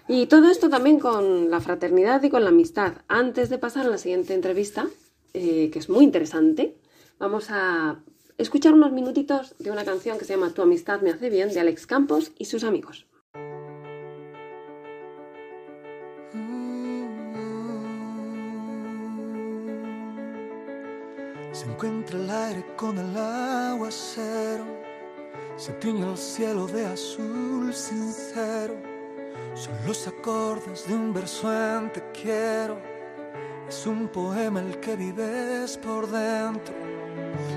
Y 0.07 0.27
todo 0.27 0.51
esto 0.51 0.69
también 0.69 0.99
con 0.99 1.49
la 1.49 1.59
fraternidad 1.59 2.21
y 2.21 2.29
con 2.29 2.43
la 2.43 2.49
amistad. 2.49 2.97
Antes 3.07 3.49
de 3.49 3.57
pasar 3.57 3.87
a 3.87 3.89
la 3.89 3.97
siguiente 3.97 4.35
entrevista, 4.35 4.87
eh, 5.33 5.71
que 5.71 5.79
es 5.79 5.89
muy 5.89 6.03
interesante, 6.03 6.77
vamos 7.17 7.47
a 7.49 8.03
escuchar 8.37 8.73
unos 8.73 8.91
minutitos 8.91 9.55
de 9.57 9.71
una 9.71 9.83
canción 9.83 10.19
que 10.19 10.25
se 10.25 10.35
llama 10.35 10.51
Tu 10.51 10.61
amistad 10.61 11.01
me 11.01 11.09
hace 11.09 11.31
bien 11.31 11.49
de 11.51 11.59
Alex 11.59 11.87
Campos 11.87 12.33
y 12.37 12.45
sus 12.45 12.63
amigos. 12.63 13.07
Se 21.51 21.65
encuentra 21.65 22.19
el 22.19 22.29
aire 22.29 22.65
con 22.75 22.95
el 22.95 23.17
aguacero, 23.17 24.65
se 25.55 25.71
tiñe 25.73 26.07
el 26.07 26.17
cielo 26.17 26.67
de 26.67 26.85
azul 26.85 27.73
sincero 27.73 28.94
son 29.53 29.73
los 29.85 30.07
acordes 30.07 30.87
de 30.87 30.93
un 30.93 31.13
verso 31.13 31.51
en 31.51 31.91
te 31.91 32.03
quiero. 32.11 32.77
Es 33.67 33.85
un 33.87 34.07
poema 34.07 34.59
el 34.59 34.79
que 34.79 34.95
vives 34.95 35.77
por 35.77 36.09
dentro. 36.09 36.73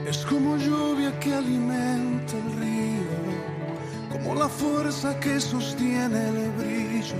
Es 0.06 0.24
como 0.24 0.56
lluvia 0.56 1.18
que 1.20 1.34
alimenta 1.34 2.32
el 2.36 2.52
río, 2.60 4.12
como 4.12 4.34
la 4.34 4.48
fuerza 4.48 5.18
que 5.20 5.40
sostiene 5.40 6.28
el 6.28 6.50
brillo. 6.52 7.16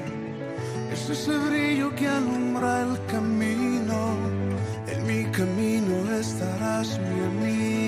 Es 0.93 1.11
ese 1.11 1.37
brillo 1.37 1.95
que 1.95 2.07
alumbra 2.07 2.83
el 2.83 3.05
camino. 3.07 4.17
En 4.87 5.07
mi 5.07 5.25
camino 5.33 6.11
estarás 6.19 6.99
mi 6.99 7.25
amigo. 7.25 7.88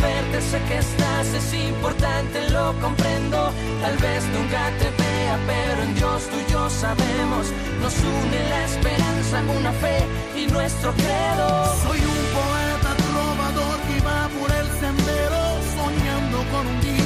verte, 0.00 0.40
sé 0.40 0.58
que 0.68 0.78
estás, 0.78 1.26
es 1.34 1.54
importante, 1.54 2.50
lo 2.50 2.74
comprendo. 2.80 3.52
Tal 3.82 3.96
vez 3.98 4.24
nunca 4.36 4.70
te 4.80 4.88
vea, 5.02 5.38
pero 5.46 5.82
en 5.82 5.94
Dios 5.94 6.28
tú 6.30 6.36
y 6.40 6.52
yo 6.52 6.70
sabemos. 6.70 7.46
Nos 7.80 7.94
une 7.98 8.40
la 8.48 8.64
esperanza, 8.64 9.42
una 9.58 9.72
fe 9.72 9.98
y 10.36 10.46
nuestro 10.50 10.92
credo. 10.92 11.48
Soy 11.84 12.00
un 12.14 12.20
poeta 12.38 12.90
trovador 13.08 13.78
que 13.88 13.96
va 14.08 14.28
por 14.38 14.50
el 14.60 14.68
sendero, 14.80 15.40
soñando 15.76 16.38
con 16.52 16.66
un 16.66 16.80
día 16.80 17.00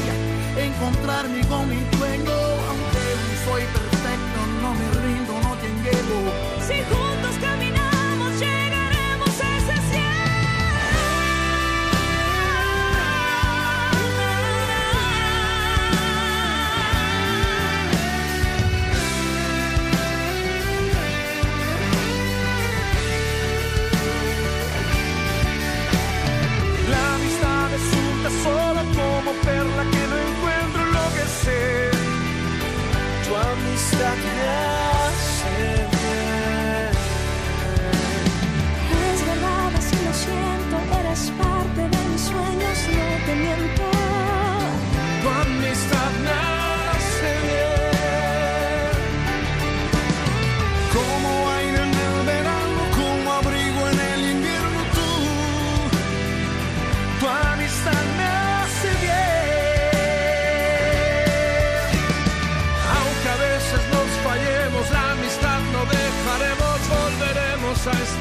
encontrarme 0.57 1.41
con 1.47 1.69
mi 1.69 1.83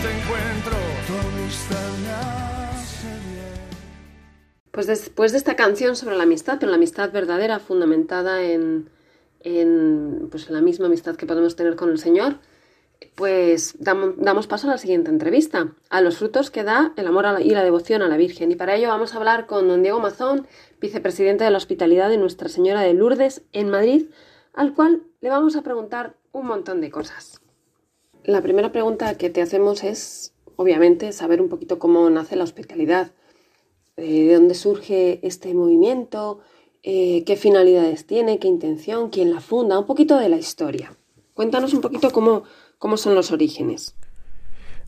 Me 0.03 0.09
hace 2.09 3.07
bien. 3.07 3.53
Pues 4.71 4.87
después 4.87 5.31
de 5.31 5.37
esta 5.37 5.55
canción 5.55 5.95
sobre 5.95 6.17
la 6.17 6.23
amistad, 6.23 6.57
pero 6.59 6.71
la 6.71 6.75
amistad 6.75 7.13
verdadera, 7.13 7.59
fundamentada 7.59 8.43
en, 8.43 8.89
en, 9.39 10.27
pues 10.29 10.49
la 10.49 10.59
misma 10.59 10.87
amistad 10.87 11.15
que 11.15 11.25
podemos 11.25 11.55
tener 11.55 11.77
con 11.77 11.89
el 11.89 11.99
Señor, 11.99 12.39
pues 13.15 13.75
damos, 13.79 14.47
paso 14.47 14.67
a 14.67 14.71
la 14.71 14.77
siguiente 14.77 15.09
entrevista, 15.09 15.73
a 15.89 16.01
los 16.01 16.17
frutos 16.17 16.51
que 16.51 16.65
da 16.65 16.91
el 16.97 17.07
amor 17.07 17.25
y 17.41 17.51
la 17.51 17.63
devoción 17.63 18.01
a 18.01 18.09
la 18.09 18.17
Virgen. 18.17 18.51
Y 18.51 18.55
para 18.55 18.75
ello 18.75 18.89
vamos 18.89 19.13
a 19.13 19.17
hablar 19.17 19.45
con 19.45 19.69
don 19.69 19.83
Diego 19.83 20.01
Mazón, 20.01 20.47
vicepresidente 20.81 21.45
de 21.45 21.51
la 21.51 21.57
Hospitalidad 21.57 22.09
de 22.09 22.17
Nuestra 22.17 22.49
Señora 22.49 22.81
de 22.81 22.93
Lourdes 22.93 23.43
en 23.53 23.69
Madrid, 23.69 24.07
al 24.53 24.73
cual 24.73 25.03
le 25.21 25.29
vamos 25.29 25.55
a 25.55 25.61
preguntar 25.61 26.15
un 26.33 26.47
montón 26.47 26.81
de 26.81 26.91
cosas. 26.91 27.42
La 28.25 28.41
primera 28.41 28.71
pregunta 28.71 29.15
que 29.15 29.29
te 29.29 29.41
hacemos 29.41 29.83
es, 29.83 30.33
obviamente, 30.55 31.11
saber 31.11 31.41
un 31.41 31.49
poquito 31.49 31.77
cómo 31.77 32.09
nace 32.09 32.37
la 32.37 32.45
hospitalidad, 32.45 33.11
eh, 33.97 34.27
de 34.27 34.35
dónde 34.35 34.55
surge 34.55 35.19
este 35.27 35.53
movimiento, 35.53 36.39
eh, 36.83 37.25
qué 37.25 37.35
finalidades 37.35 38.07
tiene, 38.07 38.39
qué 38.39 38.47
intención, 38.47 39.09
quién 39.09 39.33
la 39.33 39.41
funda, 39.41 39.77
un 39.77 39.85
poquito 39.85 40.17
de 40.17 40.29
la 40.29 40.37
historia. 40.37 40.95
Cuéntanos 41.33 41.73
un 41.73 41.81
poquito 41.81 42.11
cómo, 42.11 42.43
cómo 42.77 42.95
son 42.95 43.13
los 43.13 43.31
orígenes. 43.31 43.93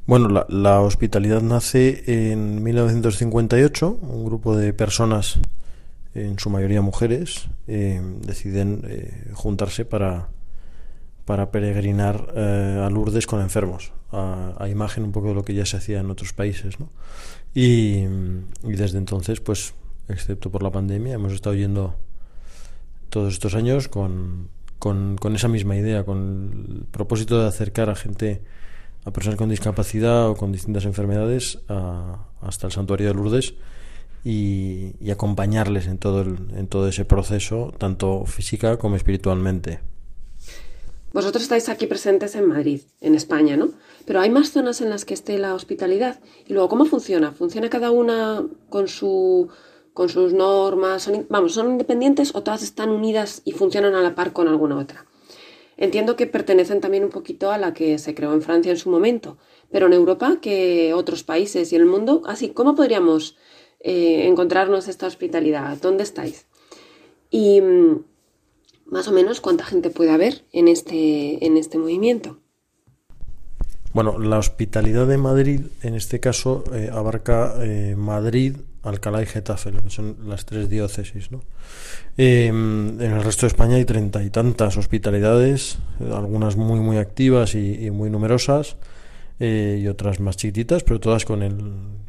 Bueno, 0.05 0.45
la, 0.47 0.79
hospitalidad 0.79 1.41
nace 1.41 2.03
en 2.31 2.63
1958. 2.63 3.99
Un 4.01 4.25
grupo 4.25 4.55
de 4.55 4.71
personas, 4.71 5.39
en 6.13 6.39
su 6.39 6.49
mayoría 6.49 6.81
mujeres, 6.81 7.47
eh, 7.67 7.99
deciden 8.21 9.33
juntarse 9.33 9.83
para, 9.83 10.29
para 11.25 11.51
peregrinar 11.51 12.33
eh, 12.35 12.83
a 12.85 12.89
Lourdes 12.89 13.27
con 13.27 13.41
enfermos, 13.41 13.91
a, 14.11 14.53
a 14.57 14.69
imagen 14.69 15.03
un 15.03 15.11
poco 15.11 15.29
de 15.29 15.33
lo 15.33 15.43
que 15.43 15.53
ya 15.53 15.65
se 15.65 15.77
hacía 15.77 15.99
en 15.99 16.11
otros 16.11 16.33
países. 16.33 16.79
¿no? 16.79 16.89
Y, 17.55 18.03
desde 18.63 18.97
entonces, 18.97 19.39
pues, 19.39 19.73
excepto 20.09 20.51
por 20.51 20.61
la 20.61 20.71
pandemia, 20.71 21.13
hemos 21.13 21.31
estado 21.31 21.55
yendo 21.55 21.95
todos 23.09 23.33
estos 23.33 23.55
años 23.55 23.87
con, 23.87 24.49
con, 24.77 25.17
esa 25.33 25.47
misma 25.47 25.77
idea, 25.77 26.03
con 26.03 26.81
el 26.81 26.85
propósito 26.91 27.39
de 27.41 27.47
acercar 27.47 27.89
a 27.89 27.95
gente, 27.95 28.41
a 29.05 29.11
personas 29.11 29.37
con 29.37 29.47
discapacidad 29.47 30.27
o 30.27 30.35
con 30.35 30.51
distintas 30.51 30.83
enfermedades, 30.83 31.59
hasta 32.41 32.67
el 32.67 32.73
santuario 32.73 33.07
de 33.07 33.13
Lourdes 33.13 33.53
y, 34.25 34.91
y 34.99 35.11
acompañarles 35.11 35.87
en 35.87 35.97
todo, 35.97 36.21
el, 36.23 36.37
en 36.57 36.67
todo 36.67 36.89
ese 36.89 37.05
proceso, 37.05 37.73
tanto 37.77 38.25
física 38.25 38.77
como 38.77 38.97
espiritualmente. 38.97 39.79
Vosotros 41.15 41.43
estáis 41.43 41.69
aquí 41.69 41.87
presentes 41.87 42.35
en 42.35 42.45
Madrid, 42.45 42.81
en 42.99 43.15
España, 43.15 43.55
¿no? 43.55 43.69
Pero 44.05 44.19
hay 44.19 44.29
más 44.29 44.51
zonas 44.51 44.81
en 44.81 44.89
las 44.89 45.05
que 45.05 45.13
esté 45.13 45.37
la 45.37 45.55
hospitalidad. 45.55 46.19
Y 46.45 46.51
luego, 46.51 46.67
¿cómo 46.67 46.83
funciona? 46.83 47.31
¿Funciona 47.31 47.69
cada 47.69 47.89
una 47.89 48.45
con 48.69 48.89
su 48.89 49.47
con 49.93 50.09
sus 50.09 50.33
normas? 50.33 51.03
Son, 51.03 51.25
vamos, 51.29 51.53
¿son 51.53 51.71
independientes 51.71 52.35
o 52.35 52.43
todas 52.43 52.63
están 52.63 52.89
unidas 52.89 53.43
y 53.45 53.53
funcionan 53.53 53.95
a 53.95 54.01
la 54.01 54.13
par 54.13 54.33
con 54.33 54.49
alguna 54.49 54.77
otra? 54.77 55.05
Entiendo 55.77 56.17
que 56.17 56.27
pertenecen 56.27 56.81
también 56.81 57.05
un 57.05 57.11
poquito 57.11 57.49
a 57.49 57.57
la 57.57 57.73
que 57.73 57.97
se 57.97 58.13
creó 58.13 58.33
en 58.33 58.41
Francia 58.41 58.71
en 58.73 58.77
su 58.77 58.89
momento, 58.89 59.37
pero 59.71 59.85
en 59.85 59.93
Europa, 59.93 60.39
que 60.41 60.93
otros 60.93 61.23
países 61.23 61.71
y 61.71 61.77
el 61.77 61.85
mundo, 61.85 62.23
así, 62.25 62.49
¿cómo 62.49 62.75
podríamos 62.75 63.37
eh, 63.79 64.27
encontrarnos 64.27 64.89
esta 64.89 65.07
hospitalidad? 65.07 65.77
¿Dónde 65.77 66.03
estáis? 66.03 66.45
Y 67.29 67.61
mm, 67.61 68.03
más 68.95 69.09
o 69.09 69.11
menos 69.11 69.41
cuánta 69.41 69.65
gente 69.65 69.89
puede 69.89 70.11
haber 70.11 70.45
en 70.53 70.69
este, 70.69 71.45
en 71.45 71.57
este 71.57 71.77
movimiento. 71.77 72.37
Bueno, 73.91 74.17
la 74.19 74.37
hospitalidad 74.37 75.05
de 75.05 75.17
Madrid, 75.17 75.61
en 75.83 75.95
este 75.95 76.21
caso, 76.21 76.63
eh, 76.73 76.89
abarca 76.91 77.55
eh, 77.59 77.95
Madrid, 77.97 78.55
Alcalá 78.83 79.21
y 79.21 79.25
Getafe, 79.25 79.73
que 79.73 79.89
son 79.89 80.15
las 80.27 80.45
tres 80.45 80.69
diócesis. 80.69 81.29
¿no? 81.29 81.41
Eh, 82.17 82.47
en 82.47 83.01
el 83.01 83.21
resto 83.21 83.41
de 83.41 83.47
España 83.47 83.75
hay 83.75 83.83
treinta 83.83 84.23
y 84.23 84.29
tantas 84.29 84.77
hospitalidades, 84.77 85.77
algunas 85.99 86.55
muy 86.55 86.79
muy 86.79 86.95
activas 86.97 87.53
y, 87.53 87.85
y 87.85 87.91
muy 87.91 88.09
numerosas, 88.09 88.77
eh, 89.41 89.81
y 89.83 89.87
otras 89.89 90.21
más 90.21 90.37
chiquititas, 90.37 90.83
pero 90.83 91.01
todas 91.01 91.25
con 91.25 91.43
el, 91.43 91.57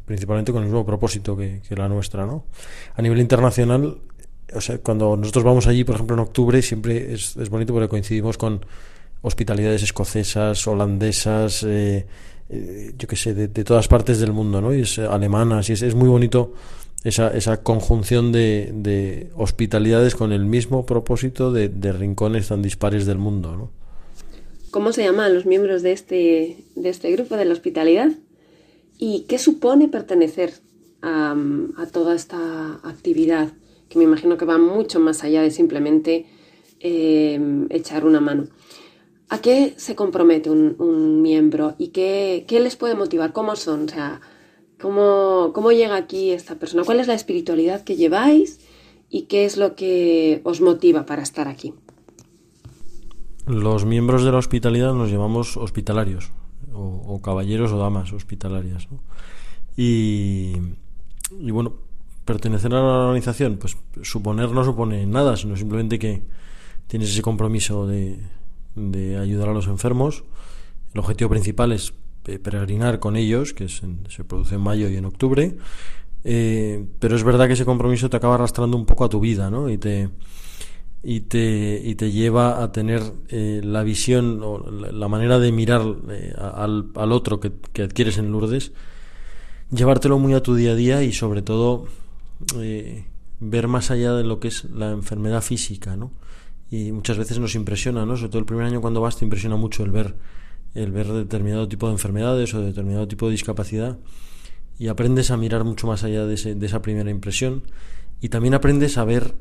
principalmente 0.05 0.53
con 0.53 0.61
el 0.61 0.69
mismo 0.69 0.85
propósito 0.85 1.35
que, 1.35 1.61
que 1.67 1.75
la 1.75 1.89
nuestra. 1.89 2.25
¿no? 2.25 2.45
A 2.95 3.01
nivel 3.01 3.19
internacional, 3.19 3.97
o 4.53 4.61
sea, 4.61 4.77
cuando 4.79 5.17
nosotros 5.17 5.43
vamos 5.43 5.67
allí, 5.67 5.83
por 5.83 5.95
ejemplo, 5.95 6.15
en 6.15 6.21
octubre, 6.21 6.61
siempre 6.61 7.13
es, 7.13 7.35
es 7.37 7.49
bonito 7.49 7.73
porque 7.73 7.89
coincidimos 7.89 8.37
con 8.37 8.65
hospitalidades 9.21 9.83
escocesas, 9.83 10.65
holandesas, 10.67 11.63
eh, 11.63 12.05
eh, 12.49 12.93
yo 12.97 13.07
qué 13.07 13.15
sé, 13.15 13.33
de, 13.33 13.63
todas 13.63 13.87
partes 13.87 14.19
del 14.19 14.31
mundo, 14.31 14.61
¿no? 14.61 14.73
Y 14.73 14.81
es 14.81 14.99
alemanas, 14.99 15.69
y 15.69 15.73
es, 15.73 15.81
es 15.81 15.95
muy 15.95 16.07
bonito 16.07 16.53
esa, 17.03 17.29
esa 17.35 17.61
conjunción 17.61 18.31
de, 18.31 18.71
de 18.73 19.29
hospitalidades 19.35 20.15
con 20.15 20.31
el 20.31 20.45
mismo 20.45 20.85
propósito 20.85 21.51
de, 21.51 21.69
de 21.69 21.91
rincones 21.91 22.47
tan 22.47 22.61
dispares 22.61 23.05
del 23.05 23.17
mundo, 23.17 23.55
¿no? 23.55 23.71
¿Cómo 24.71 24.91
se 24.91 25.03
llaman 25.03 25.33
los 25.33 25.45
miembros 25.45 25.81
de 25.81 25.91
este, 25.91 26.57
de 26.75 26.89
este 26.89 27.11
grupo 27.11 27.35
de 27.35 27.45
la 27.45 27.53
hospitalidad? 27.53 28.11
¿Y 28.97 29.25
qué 29.27 29.39
supone 29.39 29.87
pertenecer 29.87 30.53
a, 31.01 31.35
a 31.77 31.85
toda 31.87 32.15
esta 32.15 32.79
actividad? 32.83 33.49
Que 33.89 33.97
me 33.97 34.05
imagino 34.05 34.37
que 34.37 34.45
va 34.45 34.57
mucho 34.57 34.99
más 34.99 35.23
allá 35.23 35.41
de 35.41 35.51
simplemente 35.51 36.25
eh, 36.79 37.39
echar 37.69 38.05
una 38.05 38.19
mano. 38.19 38.47
¿A 39.29 39.39
qué 39.39 39.73
se 39.77 39.95
compromete 39.95 40.49
un, 40.49 41.21
miembro 41.21 41.75
y 41.77 41.89
qué, 41.89 42.45
qué, 42.47 42.59
les 42.59 42.77
puede 42.77 42.95
motivar? 42.95 43.33
¿Cómo 43.33 43.55
son? 43.57 43.85
O 43.85 43.87
sea, 43.89 44.21
¿cómo, 44.79 45.51
¿cómo 45.53 45.71
llega 45.71 45.97
aquí 45.97 46.31
esta 46.31 46.55
persona? 46.55 46.83
¿Cuál 46.85 47.01
es 47.01 47.07
la 47.07 47.13
espiritualidad 47.13 47.83
que 47.83 47.97
lleváis 47.97 48.61
y 49.09 49.23
qué 49.23 49.43
es 49.45 49.57
lo 49.57 49.75
que 49.75 50.39
os 50.45 50.61
motiva 50.61 51.05
para 51.05 51.23
estar 51.23 51.49
aquí? 51.49 51.73
Los 53.45 53.85
miembros 53.85 54.23
de 54.23 54.31
la 54.31 54.37
hospitalidad 54.37 54.93
nos 54.93 55.11
llamamos 55.11 55.57
hospitalarios, 55.57 56.31
o, 56.73 57.19
caballeros 57.21 57.73
o 57.73 57.77
damas 57.77 58.13
hospitalarias. 58.13 58.87
¿no? 58.91 58.99
Y 59.75 60.53
bueno, 61.51 61.73
pertenecer 62.27 62.71
a 62.75 62.81
la 62.81 62.97
organización, 63.05 63.57
pues 63.57 63.77
suponer 64.03 64.51
no 64.51 64.63
supone 64.63 65.07
nada, 65.07 65.37
sino 65.37 65.55
simplemente 65.55 65.97
que 65.97 66.21
tienes 66.87 67.09
ese 67.09 67.21
compromiso 67.21 67.87
de, 67.87 68.19
ayudar 69.19 69.49
a 69.49 69.53
los 69.53 69.67
enfermos. 69.67 70.23
El 70.93 70.99
objetivo 70.99 71.29
principal 71.31 71.71
es 71.71 71.93
eh, 72.25 72.37
peregrinar 72.37 72.99
con 72.99 73.15
ellos, 73.15 73.53
que 73.53 73.63
es 73.65 73.81
en- 73.81 74.05
se 74.09 74.23
produce 74.23 74.55
en 74.55 74.61
mayo 74.61 74.89
y 74.89 74.97
en 74.97 75.05
octubre. 75.05 75.57
Eh, 76.23 76.85
pero 76.99 77.15
es 77.15 77.23
verdad 77.23 77.47
que 77.47 77.53
ese 77.53 77.63
compromiso 77.65 78.09
te 78.09 78.17
acaba 78.17 78.35
arrastrando 78.35 78.75
un 78.75 78.85
poco 78.85 79.05
a 79.05 79.09
tu 79.09 79.19
vida, 79.21 79.49
¿no? 79.49 79.69
Y 79.69 79.77
te, 79.77 80.09
y 81.03 81.21
te, 81.21 81.81
y 81.83 81.95
te 81.95 82.11
lleva 82.11 82.61
a 82.61 82.71
tener 82.73 83.01
eh, 83.29 83.61
la 83.63 83.83
visión 83.83 84.41
o 84.43 84.59
la, 84.69 85.07
manera 85.07 85.39
de 85.39 85.51
mirar 85.53 85.83
eh, 86.09 86.33
al, 86.37 86.91
al 86.95 87.11
otro 87.13 87.39
que, 87.39 87.53
que 87.71 87.83
adquieres 87.83 88.17
en 88.17 88.31
Lourdes, 88.31 88.73
llevártelo 89.71 90.19
muy 90.19 90.33
a 90.33 90.41
tu 90.43 90.55
día 90.55 90.71
a 90.71 90.75
día 90.75 91.03
y 91.03 91.13
sobre 91.13 91.41
todo 91.41 91.85
eh, 92.57 93.05
ver 93.39 93.67
más 93.67 93.91
allá 93.91 94.13
de 94.13 94.23
lo 94.23 94.39
que 94.39 94.49
es 94.49 94.65
la 94.65 94.91
enfermedad 94.91 95.41
física, 95.41 95.95
¿no? 95.95 96.11
Y 96.69 96.91
muchas 96.91 97.17
veces 97.17 97.39
nos 97.39 97.55
impresiona, 97.55 98.05
¿no? 98.05 98.17
Sobre 98.17 98.29
todo 98.29 98.39
el 98.39 98.45
primer 98.45 98.65
año 98.65 98.81
cuando 98.81 99.01
vas 99.01 99.17
te 99.17 99.25
impresiona 99.25 99.55
mucho 99.55 99.83
el 99.83 99.91
ver 99.91 100.15
el 100.73 100.91
ver 100.91 101.07
determinado 101.07 101.67
tipo 101.67 101.87
de 101.87 101.93
enfermedades 101.93 102.53
o 102.53 102.61
determinado 102.61 103.07
tipo 103.07 103.25
de 103.25 103.31
discapacidad 103.31 103.97
y 104.77 104.89
aprendes 104.89 105.31
a 105.31 105.37
mirar 105.37 105.63
mucho 105.63 105.87
más 105.87 106.03
allá 106.03 106.25
de, 106.25 106.35
ese, 106.35 106.55
de 106.55 106.65
esa 106.65 106.81
primera 106.81 107.09
impresión 107.09 107.63
y 108.21 108.29
también 108.29 108.53
aprendes 108.53 108.97
a 108.97 109.05
ver 109.05 109.35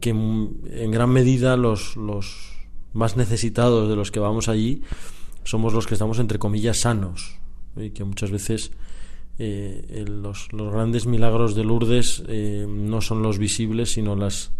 que 0.00 0.10
en 0.10 0.90
gran 0.90 1.10
medida 1.10 1.56
los, 1.56 1.96
los 1.96 2.52
más 2.92 3.16
necesitados 3.16 3.88
de 3.88 3.96
los 3.96 4.10
que 4.10 4.20
vamos 4.20 4.48
allí 4.48 4.82
somos 5.42 5.72
los 5.72 5.86
que 5.86 5.94
estamos 5.94 6.18
entre 6.18 6.38
comillas 6.38 6.78
sanos 6.78 7.38
y 7.76 7.90
que 7.90 8.04
muchas 8.04 8.30
veces 8.30 8.72
eh, 9.38 10.04
los, 10.06 10.52
los 10.52 10.72
grandes 10.72 11.06
milagros 11.06 11.54
de 11.54 11.64
Lourdes 11.64 12.22
eh, 12.28 12.66
no 12.68 13.00
son 13.00 13.22
los 13.22 13.38
visibles 13.38 13.92
sino 13.92 14.16
las 14.16 14.52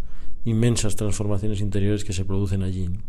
inmensas 0.44 0.96
transformaciones 0.96 1.60
interiores 1.60 2.04
que 2.04 2.12
se 2.12 2.24
producen 2.24 2.62
allí. 2.62 2.88
¿no? 2.88 3.00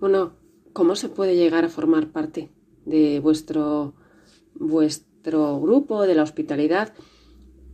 Bueno, 0.00 0.32
¿cómo 0.72 0.96
se 0.96 1.08
puede 1.08 1.36
llegar 1.36 1.64
a 1.64 1.68
formar 1.68 2.08
parte 2.08 2.50
de 2.84 3.20
vuestro, 3.20 3.94
vuestro 4.54 5.60
grupo, 5.60 6.02
de 6.06 6.14
la 6.14 6.22
hospitalidad? 6.22 6.92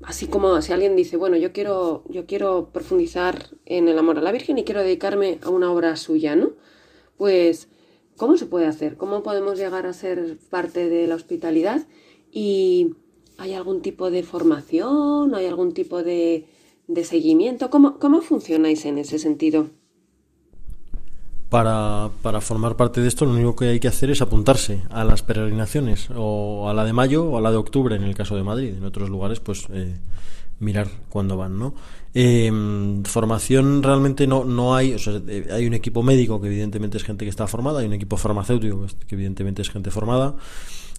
Así 0.03 0.29
como 0.29 0.61
si 0.63 0.73
alguien 0.73 0.97
dice, 0.97 1.17
bueno, 1.17 1.37
yo 1.37 1.53
quiero, 1.53 2.05
yo 2.09 2.27
quiero 2.27 2.71
profundizar 2.73 3.49
en 3.67 3.89
el 3.89 3.99
amor 3.99 4.19
a 4.19 4.23
la 4.23 4.33
Virgen 4.33 4.59
y 4.59 4.65
quiero 4.65 4.81
dedicarme 4.81 5.39
a 5.43 5.51
una 5.51 5.71
obra 5.71 5.97
suya, 5.97 6.37
¿no? 6.37 6.53
Pues, 7.19 7.69
¿cómo 8.17 8.37
se 8.37 8.47
puede 8.47 8.67
hacer? 8.67 8.97
¿Cómo 8.97 9.23
podemos 9.23 9.59
llegar 9.59 9.87
a 9.87 9.93
ser 9.93 10.39
parte 10.49 10.89
de 10.89 11.07
la 11.07 11.17
hospitalidad? 11.17 11.87
¿Y 12.33 12.95
hay 13.38 13.55
algún 13.55 13.83
tipo 13.83 14.11
de 14.11 14.23
formación? 14.23 15.35
¿Hay 15.35 15.47
algún 15.47 15.73
tipo 15.73 16.03
de, 16.03 16.47
de 16.87 17.05
seguimiento? 17.05 17.71
¿Cómo, 17.71 17.99
¿Cómo 17.99 18.21
funcionáis 18.23 18.85
en 18.85 18.99
ese 18.99 19.19
sentido? 19.19 19.71
para, 21.51 22.11
para, 22.23 22.40
formar 22.40 22.77
parte 22.77 23.01
de 23.01 23.09
esto 23.09 23.25
lo 23.27 23.33
único 23.33 23.57
que 23.57 23.66
hay 23.66 23.81
que 23.81 23.88
hacer 23.88 24.11
es 24.11 24.23
apuntarse 24.23 24.85
a 24.88 25.05
las 25.05 25.23
peregrinaciones 25.23 26.09
o 26.14 26.71
a 26.71 26.75
la 26.75 26.85
de 26.85 26.93
mayo 26.93 27.25
o 27.25 27.37
a 27.37 27.40
la 27.40 27.51
de 27.51 27.57
octubre 27.57 27.97
en 27.97 28.05
el 28.05 28.14
caso 28.14 28.37
de 28.37 28.45
Madrid. 28.45 28.75
En 28.79 28.85
otros 28.85 29.11
lugares 29.11 29.40
pues 29.40 29.66
eh, 29.73 29.97
mirar 30.61 30.88
cuándo 31.09 31.37
van, 31.37 31.59
¿no? 31.59 31.75
Eh, 32.14 32.53
formación 33.05 33.83
realmente 33.83 34.29
no, 34.29 34.45
no 34.45 34.77
hay, 34.77 34.95
o 34.95 34.99
sea, 34.99 35.21
eh, 35.27 35.49
hay 35.51 35.66
un 35.66 35.75
equipo 35.75 36.05
médico 36.05 36.40
que 36.40 36.47
evidentemente 36.47 36.99
es 36.99 37.05
gente 37.05 37.25
que 37.25 37.31
está 37.31 37.49
formada, 37.49 37.81
hay 37.81 37.87
un 37.87 37.95
equipo 37.95 38.16
farmacéutico 38.16 38.87
que 39.07 39.14
evidentemente 39.16 39.61
es 39.61 39.71
gente 39.71 39.90
formada. 39.90 40.37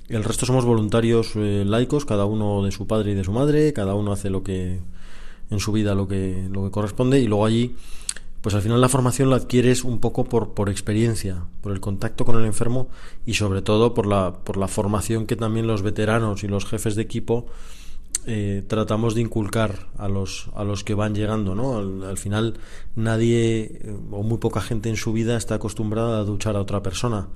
El 0.09 0.23
resto 0.23 0.45
somos 0.45 0.65
voluntarios 0.65 1.31
eh, 1.35 1.63
laicos, 1.65 2.05
cada 2.05 2.25
uno 2.25 2.63
de 2.63 2.71
su 2.71 2.87
padre 2.87 3.11
y 3.11 3.15
de 3.15 3.23
su 3.23 3.31
madre, 3.31 3.73
cada 3.73 3.95
uno 3.95 4.11
hace 4.11 4.29
lo 4.29 4.43
que 4.43 4.79
en 5.49 5.59
su 5.59 5.71
vida 5.71 5.95
lo 5.95 6.07
que, 6.07 6.47
lo 6.49 6.63
que 6.63 6.71
corresponde 6.71 7.19
y 7.19 7.27
luego 7.27 7.45
allí 7.45 7.75
pues 8.41 8.55
al 8.55 8.61
final 8.63 8.81
la 8.81 8.89
formación 8.89 9.29
la 9.29 9.35
adquieres 9.35 9.83
un 9.83 9.99
poco 9.99 10.25
por, 10.25 10.53
por 10.53 10.69
experiencia, 10.69 11.45
por 11.61 11.71
el 11.71 11.79
contacto 11.79 12.25
con 12.25 12.39
el 12.39 12.45
enfermo 12.45 12.89
y 13.25 13.35
sobre 13.35 13.61
todo 13.61 13.93
por 13.93 14.07
la, 14.07 14.33
por 14.43 14.57
la 14.57 14.67
formación 14.67 15.27
que 15.27 15.35
también 15.35 15.67
los 15.67 15.83
veteranos 15.83 16.43
y 16.43 16.47
los 16.47 16.65
jefes 16.65 16.95
de 16.95 17.03
equipo 17.03 17.45
eh, 18.25 18.63
tratamos 18.67 19.13
de 19.13 19.21
inculcar 19.21 19.89
a 19.97 20.07
los, 20.07 20.49
a 20.55 20.63
los 20.63 20.83
que 20.83 20.95
van 20.95 21.13
llegando, 21.13 21.55
¿no? 21.55 21.77
Al, 21.77 22.17
final 22.17 22.55
nadie 22.95 23.81
o 24.11 24.23
muy 24.23 24.37
poca 24.37 24.61
gente 24.61 24.89
en 24.89 24.95
su 24.95 25.13
vida 25.13 25.37
está 25.37 25.55
acostumbrada 25.55 26.19
a 26.19 26.23
duchar 26.23 26.55
a 26.55 26.61
otra 26.61 26.81
persona 26.81 27.29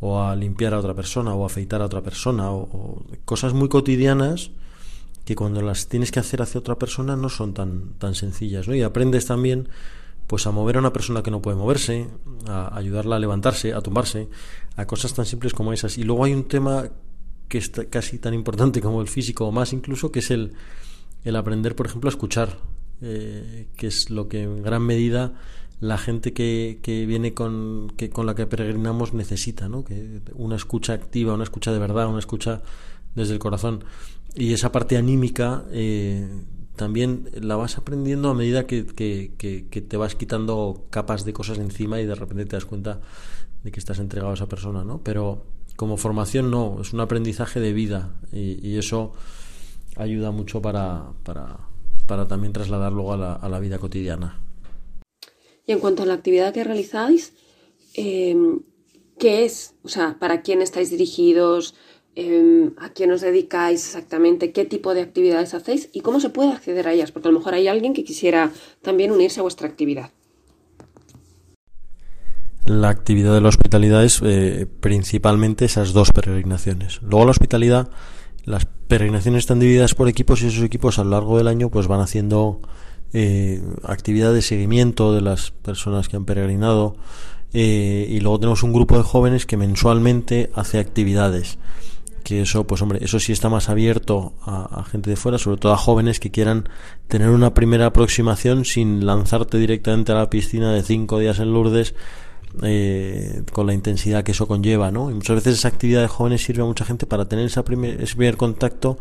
o 0.00 0.20
a 0.20 0.34
limpiar 0.36 0.74
a 0.74 0.78
otra 0.78 0.94
persona 0.94 1.34
o 1.34 1.42
a 1.42 1.46
afeitar 1.46 1.82
a 1.82 1.86
otra 1.86 2.02
persona 2.02 2.50
o, 2.50 3.04
cosas 3.24 3.54
muy 3.54 3.68
cotidianas 3.68 4.50
que 5.24 5.34
cuando 5.34 5.62
las 5.62 5.88
tienes 5.88 6.10
que 6.10 6.20
hacer 6.20 6.42
hacia 6.42 6.60
otra 6.60 6.78
persona 6.78 7.16
no 7.16 7.28
son 7.28 7.54
tan, 7.54 7.94
tan 7.98 8.14
sencillas, 8.14 8.68
¿no? 8.68 8.74
Y 8.74 8.82
aprendes 8.82 9.26
también 9.26 9.68
pues 10.26 10.46
a 10.46 10.50
mover 10.50 10.76
a 10.76 10.80
una 10.80 10.92
persona 10.92 11.22
que 11.22 11.30
no 11.30 11.40
puede 11.40 11.56
moverse, 11.56 12.08
a 12.46 12.76
ayudarla 12.76 13.16
a 13.16 13.18
levantarse, 13.18 13.72
a 13.72 13.80
tumbarse, 13.80 14.28
a 14.76 14.86
cosas 14.86 15.14
tan 15.14 15.26
simples 15.26 15.52
como 15.52 15.72
esas. 15.72 15.98
Y 15.98 16.04
luego 16.04 16.24
hay 16.24 16.32
un 16.32 16.44
tema 16.44 16.88
que 17.48 17.58
es 17.58 17.70
casi 17.90 18.18
tan 18.18 18.34
importante 18.34 18.80
como 18.80 19.00
el 19.00 19.08
físico 19.08 19.46
o 19.46 19.52
más 19.52 19.72
incluso, 19.72 20.10
que 20.10 20.20
es 20.20 20.30
el, 20.30 20.54
el 21.24 21.36
aprender, 21.36 21.76
por 21.76 21.86
ejemplo, 21.86 22.08
a 22.08 22.12
escuchar, 22.12 22.58
eh, 23.00 23.68
que 23.76 23.86
es 23.86 24.10
lo 24.10 24.28
que 24.28 24.42
en 24.42 24.62
gran 24.62 24.82
medida 24.82 25.34
la 25.80 25.98
gente 25.98 26.32
que, 26.32 26.78
que 26.82 27.06
viene 27.06 27.34
con, 27.34 27.92
que, 27.96 28.10
con 28.10 28.26
la 28.26 28.34
que 28.34 28.46
peregrinamos 28.46 29.12
necesita, 29.12 29.68
¿no? 29.68 29.84
que 29.84 30.20
una 30.34 30.56
escucha 30.56 30.92
activa, 30.92 31.34
una 31.34 31.44
escucha 31.44 31.72
de 31.72 31.78
verdad, 31.78 32.08
una 32.08 32.18
escucha 32.18 32.62
desde 33.14 33.34
el 33.34 33.38
corazón. 33.38 33.84
Y 34.34 34.52
esa 34.52 34.72
parte 34.72 34.96
anímica 34.96 35.64
eh, 35.70 36.28
también 36.76 37.30
la 37.40 37.56
vas 37.56 37.78
aprendiendo 37.78 38.30
a 38.30 38.34
medida 38.34 38.66
que, 38.66 38.86
que, 38.86 39.80
te 39.80 39.96
vas 39.96 40.14
quitando 40.14 40.86
capas 40.90 41.24
de 41.24 41.32
cosas 41.32 41.58
encima 41.58 42.00
y 42.00 42.06
de 42.06 42.14
repente 42.14 42.46
te 42.46 42.56
das 42.56 42.64
cuenta 42.64 43.00
de 43.62 43.70
que 43.70 43.78
estás 43.78 43.98
entregado 43.98 44.32
a 44.32 44.34
esa 44.34 44.48
persona, 44.48 44.84
¿no? 44.84 45.00
Pero 45.02 45.44
como 45.76 45.96
formación 45.96 46.50
no, 46.50 46.80
es 46.80 46.92
un 46.92 47.00
aprendizaje 47.00 47.60
de 47.60 47.72
vida 47.72 48.10
y, 48.32 48.76
eso 48.76 49.12
ayuda 49.96 50.32
mucho 50.32 50.60
para, 50.60 51.04
para, 51.22 51.58
para, 52.06 52.26
también 52.26 52.52
trasladar 52.52 52.92
luego 52.92 53.12
a 53.12 53.16
la, 53.16 53.32
a 53.34 53.48
la, 53.48 53.60
vida 53.60 53.78
cotidiana. 53.78 54.40
Y 55.66 55.72
en 55.72 55.78
cuanto 55.78 56.02
a 56.02 56.06
la 56.06 56.14
actividad 56.14 56.52
que 56.52 56.64
realizáis, 56.64 57.32
eh, 57.94 58.36
¿qué 59.18 59.44
es? 59.44 59.74
O 59.82 59.88
sea, 59.88 60.16
¿para 60.18 60.42
quién 60.42 60.62
estáis 60.62 60.90
dirigidos? 60.90 61.74
Eh, 62.16 62.70
¿A 62.78 62.90
quién 62.90 63.10
os 63.10 63.22
dedicáis 63.22 63.86
exactamente? 63.86 64.52
¿Qué 64.52 64.64
tipo 64.64 64.94
de 64.94 65.02
actividades 65.02 65.54
hacéis? 65.54 65.88
¿Y 65.92 66.00
cómo 66.00 66.20
se 66.20 66.30
puede 66.30 66.52
acceder 66.52 66.86
a 66.86 66.92
ellas? 66.92 67.12
Porque 67.12 67.28
a 67.28 67.32
lo 67.32 67.38
mejor 67.38 67.54
hay 67.54 67.66
alguien 67.68 67.94
que 67.94 68.04
quisiera 68.04 68.52
también 68.82 69.10
unirse 69.10 69.40
a 69.40 69.42
vuestra 69.42 69.66
actividad 69.66 70.10
la 72.66 72.88
actividad 72.88 73.34
de 73.34 73.40
la 73.40 73.48
hospitalidad 73.48 74.04
es 74.04 74.20
eh, 74.22 74.66
principalmente 74.80 75.64
esas 75.64 75.92
dos 75.92 76.12
peregrinaciones. 76.12 77.00
Luego 77.02 77.26
la 77.26 77.30
hospitalidad, 77.32 77.90
las 78.44 78.66
peregrinaciones 78.66 79.40
están 79.40 79.60
divididas 79.60 79.94
por 79.94 80.08
equipos 80.08 80.42
y 80.42 80.46
esos 80.46 80.62
equipos 80.62 80.98
a 80.98 81.04
lo 81.04 81.10
largo 81.10 81.38
del 81.38 81.48
año 81.48 81.70
pues 81.70 81.86
van 81.86 82.00
haciendo 82.00 82.60
eh, 83.14 83.62
actividad 83.84 84.34
de 84.34 84.42
seguimiento 84.42 85.14
de 85.14 85.20
las 85.20 85.52
personas 85.52 86.08
que 86.08 86.16
han 86.16 86.24
peregrinado 86.24 86.96
eh, 87.52 88.06
y 88.10 88.18
luego 88.18 88.40
tenemos 88.40 88.64
un 88.64 88.72
grupo 88.72 88.96
de 88.96 89.04
jóvenes 89.04 89.46
que 89.46 89.56
mensualmente 89.56 90.50
hace 90.54 90.78
actividades 90.78 91.58
que 92.24 92.42
eso 92.42 92.66
pues 92.66 92.82
hombre 92.82 92.98
eso 93.04 93.20
sí 93.20 93.32
está 93.32 93.48
más 93.48 93.68
abierto 93.68 94.32
a, 94.44 94.84
gente 94.90 95.10
de 95.10 95.16
fuera 95.16 95.38
sobre 95.38 95.58
todo 95.58 95.72
a 95.72 95.76
jóvenes 95.76 96.18
que 96.18 96.32
quieran 96.32 96.68
tener 97.06 97.28
una 97.28 97.54
primera 97.54 97.86
aproximación 97.86 98.64
sin 98.64 99.06
lanzarte 99.06 99.58
directamente 99.58 100.10
a 100.10 100.16
la 100.16 100.28
piscina 100.28 100.72
de 100.72 100.82
cinco 100.82 101.20
días 101.20 101.38
en 101.38 101.52
Lourdes 101.52 101.94
eh, 102.62 103.42
con 103.52 103.66
la 103.66 103.74
intensidad 103.74 104.22
que 104.22 104.30
eso 104.30 104.46
conlleva, 104.46 104.92
¿no? 104.92 105.10
Y 105.10 105.14
muchas 105.14 105.36
veces 105.36 105.58
esa 105.58 105.66
actividad 105.66 106.02
de 106.02 106.08
jóvenes 106.08 106.44
sirve 106.44 106.62
a 106.62 106.66
mucha 106.66 106.84
gente 106.84 107.04
para 107.04 107.24
tener 107.24 107.46
esa 107.46 107.64
primer, 107.64 108.00
ese 108.00 108.14
primer 108.14 108.36
contacto 108.36 108.96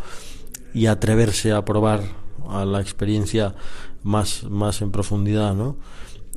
y 0.74 0.88
atreverse 0.88 1.52
a 1.52 1.64
probar 1.64 2.02
a 2.50 2.66
la 2.66 2.82
experiencia 2.82 3.54
más, 4.04 4.44
más 4.44 4.82
en 4.82 4.92
profundidad, 4.92 5.56
¿no? 5.56 5.78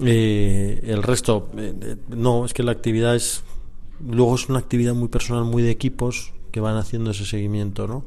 Eh, 0.01 0.81
el 0.85 1.03
resto, 1.03 1.49
eh, 1.57 1.97
no, 2.09 2.45
es 2.45 2.53
que 2.53 2.63
la 2.63 2.73
actividad 2.73 3.17
es, 3.17 3.43
luego 4.07 4.35
es 4.35 4.49
una 4.49 4.59
actividad 4.59 4.95
muy 4.95 5.09
personal, 5.09 5.45
muy 5.45 5.63
de 5.63 5.71
equipos 5.71 6.33
que 6.53 6.61
van 6.61 6.77
haciendo 6.77 7.11
ese 7.11 7.25
seguimiento, 7.25 7.87
¿no? 7.87 8.05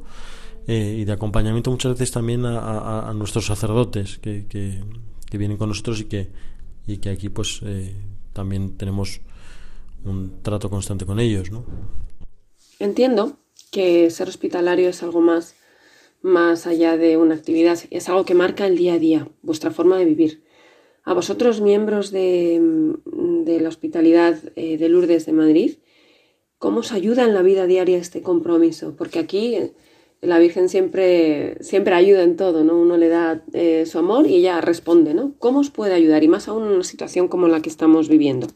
y 0.72 1.04
de 1.04 1.12
acompañamiento 1.12 1.72
muchas 1.72 1.94
veces 1.94 2.12
también 2.12 2.46
a, 2.46 3.12
nuestros 3.16 3.48
sacerdotes 3.48 4.20
que, 4.20 4.46
que, 4.48 4.84
que, 5.28 5.38
vienen 5.40 5.58
con 5.58 5.70
nosotros 5.70 6.00
y 6.02 6.04
que, 6.04 6.30
y 6.86 6.98
que 6.98 7.10
aquí 7.10 7.30
pues 7.30 7.64
también 8.34 8.78
tenemos 8.78 9.20
un 10.06 10.44
trato 10.44 10.70
constante 10.70 11.08
con 11.08 11.20
ellos, 11.20 11.50
¿no? 11.50 11.66
Entiendo 12.80 13.38
que 13.72 14.10
ser 14.10 14.30
hospitalario 14.30 14.90
es 14.90 15.04
algo 15.04 15.22
más, 15.22 15.56
más 16.22 16.68
allá 16.68 16.98
de 16.98 17.18
una 17.18 17.36
actividad, 17.36 17.80
es 17.90 18.10
algo 18.10 18.26
que 18.26 18.34
marca 18.34 18.68
el 18.68 18.78
día 18.78 18.94
a 18.94 19.00
día, 19.00 19.28
vuestra 19.42 19.72
forma 19.72 19.98
de 19.98 20.06
vivir. 20.06 20.44
A 21.04 21.14
vosotros, 21.14 21.62
miembros 21.62 22.12
de, 22.12 22.62
de 23.06 23.60
la 23.60 23.70
hospitalidad 23.70 24.38
eh, 24.56 24.78
de 24.78 24.90
Lourdes 24.90 25.26
de 25.26 25.34
Madrid, 25.34 25.78
¿cómo 26.58 26.80
os 26.80 26.92
ayuda 26.92 27.24
en 27.24 27.34
la 27.34 27.42
vida 27.42 27.66
diaria 27.66 27.98
este 27.98 28.22
compromiso? 28.22 28.96
Porque 28.96 29.20
aquí 29.20 29.58
la 30.22 30.40
Virgen 30.40 30.68
siempre, 30.68 31.58
siempre 31.64 31.96
ayuda 31.96 32.24
en 32.24 32.36
todo, 32.36 32.64
¿no? 32.64 32.78
Uno 32.78 32.98
le 32.98 33.08
da 33.08 33.44
eh, 33.54 33.86
su 33.86 33.98
amor 33.98 34.28
y 34.28 34.36
ella 34.36 34.60
responde, 34.60 35.14
¿no? 35.14 35.34
¿Cómo 35.40 35.60
os 35.60 35.70
puede 35.70 35.94
ayudar? 35.94 36.24
Y 36.24 36.28
más 36.28 36.48
aún 36.48 36.66
en 36.68 36.74
una 36.74 36.84
situación 36.84 37.28
como 37.30 37.48
la 37.48 37.62
que 37.62 37.70
estamos 37.70 38.10
viviendo. 38.10 38.48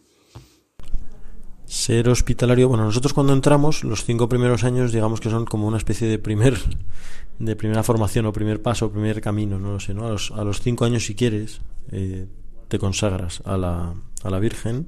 Ser 1.73 2.07
hospitalario, 2.07 2.69
bueno, 2.69 2.85
nosotros 2.85 3.13
cuando 3.13 3.33
entramos, 3.33 3.83
los 3.83 4.05
cinco 4.05 4.29
primeros 4.29 4.63
años, 4.63 4.91
digamos 4.91 5.19
que 5.19 5.31
son 5.31 5.45
como 5.45 5.65
una 5.65 5.77
especie 5.77 6.07
de 6.07 6.19
primer, 6.19 6.55
de 7.39 7.55
primera 7.55 7.81
formación 7.81 8.27
o 8.27 8.31
primer 8.31 8.61
paso, 8.61 8.91
primer 8.91 9.21
camino, 9.21 9.57
no 9.57 9.71
lo 9.73 9.79
sé, 9.79 9.95
¿no? 9.95 10.05
A 10.05 10.11
los, 10.11 10.29
a 10.29 10.43
los 10.43 10.61
cinco 10.61 10.85
años, 10.85 11.03
si 11.03 11.15
quieres, 11.15 11.61
eh, 11.91 12.27
te 12.67 12.77
consagras 12.77 13.41
a 13.43 13.57
la, 13.57 13.95
a 14.21 14.29
la 14.29 14.37
Virgen 14.37 14.85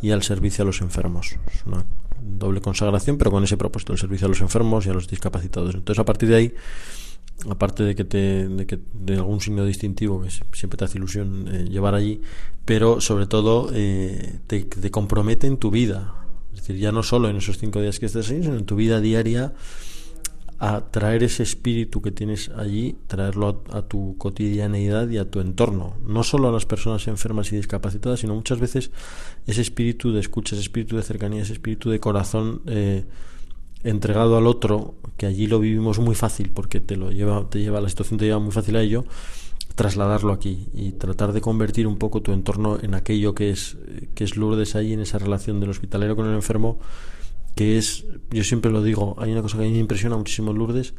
y 0.00 0.12
al 0.12 0.22
servicio 0.22 0.62
a 0.62 0.66
los 0.66 0.80
enfermos. 0.80 1.34
Es 1.52 1.66
una 1.66 1.84
doble 2.22 2.60
consagración, 2.60 3.18
pero 3.18 3.32
con 3.32 3.42
ese 3.42 3.56
propósito, 3.56 3.92
el 3.92 3.98
servicio 3.98 4.26
a 4.26 4.30
los 4.30 4.40
enfermos 4.42 4.86
y 4.86 4.90
a 4.90 4.94
los 4.94 5.08
discapacitados. 5.08 5.74
Entonces, 5.74 5.98
a 5.98 6.04
partir 6.04 6.28
de 6.28 6.36
ahí, 6.36 6.54
aparte 7.48 7.82
de 7.82 7.94
que 7.94 8.04
te 8.04 8.48
de, 8.48 8.66
que, 8.66 8.78
de 8.92 9.16
algún 9.16 9.40
signo 9.40 9.64
distintivo 9.64 10.22
que 10.22 10.30
siempre 10.30 10.76
te 10.76 10.84
hace 10.84 10.98
ilusión 10.98 11.48
eh, 11.48 11.64
llevar 11.68 11.94
allí, 11.94 12.20
pero 12.64 13.00
sobre 13.00 13.26
todo 13.26 13.70
eh, 13.72 14.38
te, 14.46 14.62
te, 14.62 14.90
compromete 14.90 15.46
en 15.46 15.56
tu 15.56 15.70
vida. 15.70 16.14
Es 16.52 16.60
decir, 16.60 16.76
ya 16.76 16.92
no 16.92 17.02
solo 17.02 17.28
en 17.28 17.36
esos 17.36 17.58
cinco 17.58 17.80
días 17.80 17.98
que 17.98 18.06
estás 18.06 18.30
ahí, 18.30 18.42
sino 18.42 18.56
en 18.56 18.66
tu 18.66 18.76
vida 18.76 19.00
diaria 19.00 19.52
a 20.58 20.80
traer 20.92 21.24
ese 21.24 21.42
espíritu 21.42 22.00
que 22.02 22.12
tienes 22.12 22.50
allí, 22.50 22.96
traerlo 23.08 23.64
a, 23.72 23.78
a, 23.78 23.82
tu 23.82 24.16
cotidianeidad 24.16 25.08
y 25.08 25.18
a 25.18 25.28
tu 25.28 25.40
entorno. 25.40 25.96
No 26.06 26.22
solo 26.22 26.48
a 26.48 26.52
las 26.52 26.66
personas 26.66 27.08
enfermas 27.08 27.52
y 27.52 27.56
discapacitadas, 27.56 28.20
sino 28.20 28.36
muchas 28.36 28.60
veces 28.60 28.92
ese 29.48 29.60
espíritu 29.60 30.12
de 30.12 30.20
escucha, 30.20 30.54
ese 30.54 30.62
espíritu 30.62 30.96
de 30.96 31.02
cercanía, 31.02 31.42
ese 31.42 31.54
espíritu 31.54 31.90
de 31.90 31.98
corazón 31.98 32.62
eh, 32.66 33.04
entregado 33.84 34.36
al 34.36 34.46
otro, 34.46 34.94
que 35.16 35.26
allí 35.26 35.46
lo 35.46 35.58
vivimos 35.60 35.98
muy 35.98 36.14
fácil 36.14 36.50
porque 36.50 36.80
te 36.80 36.96
lo 36.96 37.10
lleva, 37.10 37.48
te 37.48 37.60
lleva, 37.60 37.80
la 37.80 37.88
situación 37.88 38.18
te 38.18 38.26
lleva 38.26 38.38
muy 38.38 38.52
fácil 38.52 38.76
a 38.76 38.82
ello, 38.82 39.04
trasladarlo 39.74 40.32
aquí 40.32 40.68
y 40.74 40.92
tratar 40.92 41.32
de 41.32 41.40
convertir 41.40 41.86
un 41.86 41.96
poco 41.96 42.22
tu 42.22 42.32
entorno 42.32 42.78
en 42.82 42.94
aquello 42.94 43.34
que 43.34 43.50
es, 43.50 43.76
que 44.14 44.24
es 44.24 44.36
Lourdes 44.36 44.74
ahí, 44.76 44.92
en 44.92 45.00
esa 45.00 45.18
relación 45.18 45.60
del 45.60 45.70
hospitalero 45.70 46.16
con 46.16 46.26
el 46.26 46.34
enfermo 46.34 46.78
que 47.54 47.78
es, 47.78 48.06
yo 48.30 48.44
siempre 48.44 48.70
lo 48.70 48.82
digo, 48.82 49.16
hay 49.18 49.32
una 49.32 49.42
cosa 49.42 49.58
que 49.58 49.64
a 49.64 49.66
mí 49.66 49.72
me 49.72 49.78
impresiona 49.78 50.16
muchísimo 50.16 50.52
en 50.52 50.58
Lourdes 50.58 50.94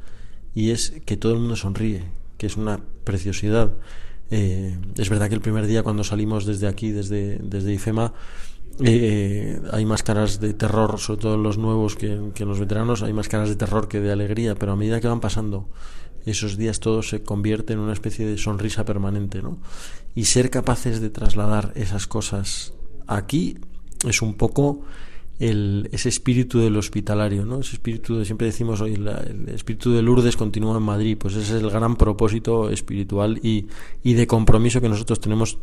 y 0.53 0.69
es 0.69 0.93
que 1.05 1.17
todo 1.17 1.33
el 1.33 1.39
mundo 1.39 1.55
sonríe, 1.55 2.03
que 2.37 2.45
es 2.45 2.57
una 2.57 2.79
preciosidad. 3.03 3.73
Eh, 4.29 4.77
es 4.97 5.09
verdad 5.09 5.29
que 5.29 5.35
el 5.35 5.41
primer 5.41 5.67
día 5.67 5.83
cuando 5.83 6.03
salimos 6.03 6.45
desde 6.45 6.67
aquí, 6.67 6.91
desde, 6.91 7.39
desde 7.39 7.73
IFEMA, 7.73 8.13
eh, 8.79 9.61
hay 9.71 9.85
más 9.85 10.03
caras 10.03 10.39
de 10.39 10.53
terror, 10.53 10.99
sobre 10.99 11.21
todo 11.21 11.37
los 11.37 11.57
nuevos 11.57 11.95
que, 11.95 12.31
que 12.33 12.45
los 12.45 12.59
veteranos, 12.59 13.03
hay 13.03 13.13
más 13.13 13.29
caras 13.29 13.49
de 13.49 13.55
terror 13.55 13.87
que 13.87 13.99
de 13.99 14.11
alegría, 14.11 14.55
pero 14.55 14.71
a 14.71 14.75
medida 14.75 14.99
que 14.99 15.07
van 15.07 15.19
pasando 15.19 15.69
esos 16.25 16.57
días 16.57 16.79
todo 16.79 17.03
se 17.03 17.21
convierte 17.21 17.73
en 17.73 17.79
una 17.79 17.93
especie 17.93 18.25
de 18.25 18.37
sonrisa 18.37 18.85
permanente, 18.85 19.41
¿no? 19.41 19.59
Y 20.15 20.25
ser 20.25 20.49
capaces 20.49 21.01
de 21.01 21.09
trasladar 21.09 21.73
esas 21.75 22.07
cosas 22.07 22.73
aquí 23.07 23.57
es 24.07 24.21
un 24.21 24.35
poco 24.35 24.81
el, 25.39 25.89
ese 25.91 26.09
espíritu 26.09 26.59
del 26.59 26.77
hospitalario, 26.77 27.45
¿no? 27.45 27.59
Ese 27.59 27.73
espíritu, 27.73 28.17
de, 28.17 28.25
siempre 28.25 28.47
decimos 28.47 28.81
hoy, 28.81 28.93
el 28.93 29.49
espíritu 29.49 29.91
de 29.91 30.01
Lourdes 30.01 30.37
continúa 30.37 30.77
en 30.77 30.83
Madrid, 30.83 31.17
pues 31.19 31.35
ese 31.35 31.57
es 31.57 31.63
el 31.63 31.69
gran 31.69 31.95
propósito 31.95 32.69
espiritual 32.69 33.39
y, 33.43 33.67
y 34.03 34.13
de 34.13 34.27
compromiso 34.27 34.79
que 34.79 34.89
nosotros 34.89 35.19
tenemos 35.19 35.57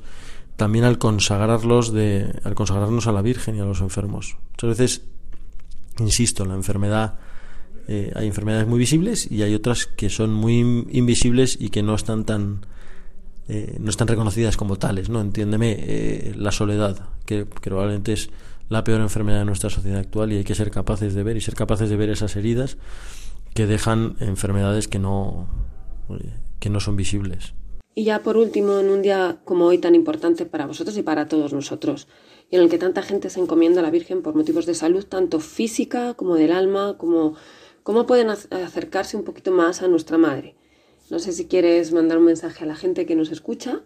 también 0.60 0.84
al 0.84 0.98
consagrarlos 0.98 1.90
de, 1.90 2.38
al 2.44 2.54
consagrarnos 2.54 3.06
a 3.06 3.12
la 3.12 3.22
Virgen 3.22 3.56
y 3.56 3.60
a 3.60 3.64
los 3.64 3.80
enfermos. 3.80 4.36
Muchas 4.50 4.68
veces, 4.68 5.02
insisto, 5.98 6.44
la 6.44 6.52
enfermedad, 6.52 7.14
eh, 7.88 8.12
hay 8.14 8.26
enfermedades 8.26 8.68
muy 8.68 8.78
visibles 8.78 9.26
y 9.32 9.42
hay 9.42 9.54
otras 9.54 9.86
que 9.86 10.10
son 10.10 10.34
muy 10.34 10.58
invisibles 10.90 11.56
y 11.58 11.70
que 11.70 11.82
no 11.82 11.94
están 11.94 12.26
tan, 12.26 12.66
eh, 13.48 13.78
no 13.80 13.88
están 13.88 14.06
reconocidas 14.06 14.58
como 14.58 14.76
tales, 14.76 15.08
¿no? 15.08 15.22
Entiéndeme, 15.22 15.76
eh, 15.78 16.34
la 16.36 16.52
soledad, 16.52 17.08
que, 17.24 17.46
que 17.46 17.70
probablemente 17.70 18.12
es 18.12 18.28
la 18.68 18.84
peor 18.84 19.00
enfermedad 19.00 19.38
de 19.38 19.46
nuestra 19.46 19.70
sociedad 19.70 20.00
actual 20.00 20.30
y 20.30 20.36
hay 20.36 20.44
que 20.44 20.54
ser 20.54 20.70
capaces 20.70 21.14
de 21.14 21.22
ver 21.22 21.38
y 21.38 21.40
ser 21.40 21.54
capaces 21.54 21.88
de 21.88 21.96
ver 21.96 22.10
esas 22.10 22.36
heridas 22.36 22.76
que 23.54 23.66
dejan 23.66 24.16
enfermedades 24.20 24.88
que 24.88 24.98
no, 24.98 25.48
que 26.58 26.68
no 26.68 26.80
son 26.80 26.96
visibles. 26.96 27.54
Y 27.94 28.04
ya 28.04 28.22
por 28.22 28.36
último, 28.36 28.78
en 28.78 28.88
un 28.88 29.02
día 29.02 29.40
como 29.44 29.66
hoy 29.66 29.78
tan 29.78 29.94
importante 29.94 30.46
para 30.46 30.66
vosotros 30.66 30.96
y 30.96 31.02
para 31.02 31.26
todos 31.28 31.52
nosotros, 31.52 32.06
y 32.50 32.56
en 32.56 32.62
el 32.62 32.70
que 32.70 32.78
tanta 32.78 33.02
gente 33.02 33.30
se 33.30 33.40
encomienda 33.40 33.80
a 33.80 33.82
la 33.82 33.90
Virgen 33.90 34.22
por 34.22 34.34
motivos 34.34 34.66
de 34.66 34.74
salud, 34.74 35.04
tanto 35.04 35.40
física 35.40 36.14
como 36.14 36.36
del 36.36 36.52
alma, 36.52 36.96
como 36.98 37.34
cómo 37.82 38.06
pueden 38.06 38.30
acercarse 38.30 39.16
un 39.16 39.24
poquito 39.24 39.50
más 39.50 39.82
a 39.82 39.88
nuestra 39.88 40.18
Madre. 40.18 40.54
No 41.10 41.18
sé 41.18 41.32
si 41.32 41.46
quieres 41.46 41.92
mandar 41.92 42.18
un 42.18 42.24
mensaje 42.24 42.64
a 42.64 42.66
la 42.66 42.76
gente 42.76 43.06
que 43.06 43.16
nos 43.16 43.32
escucha 43.32 43.82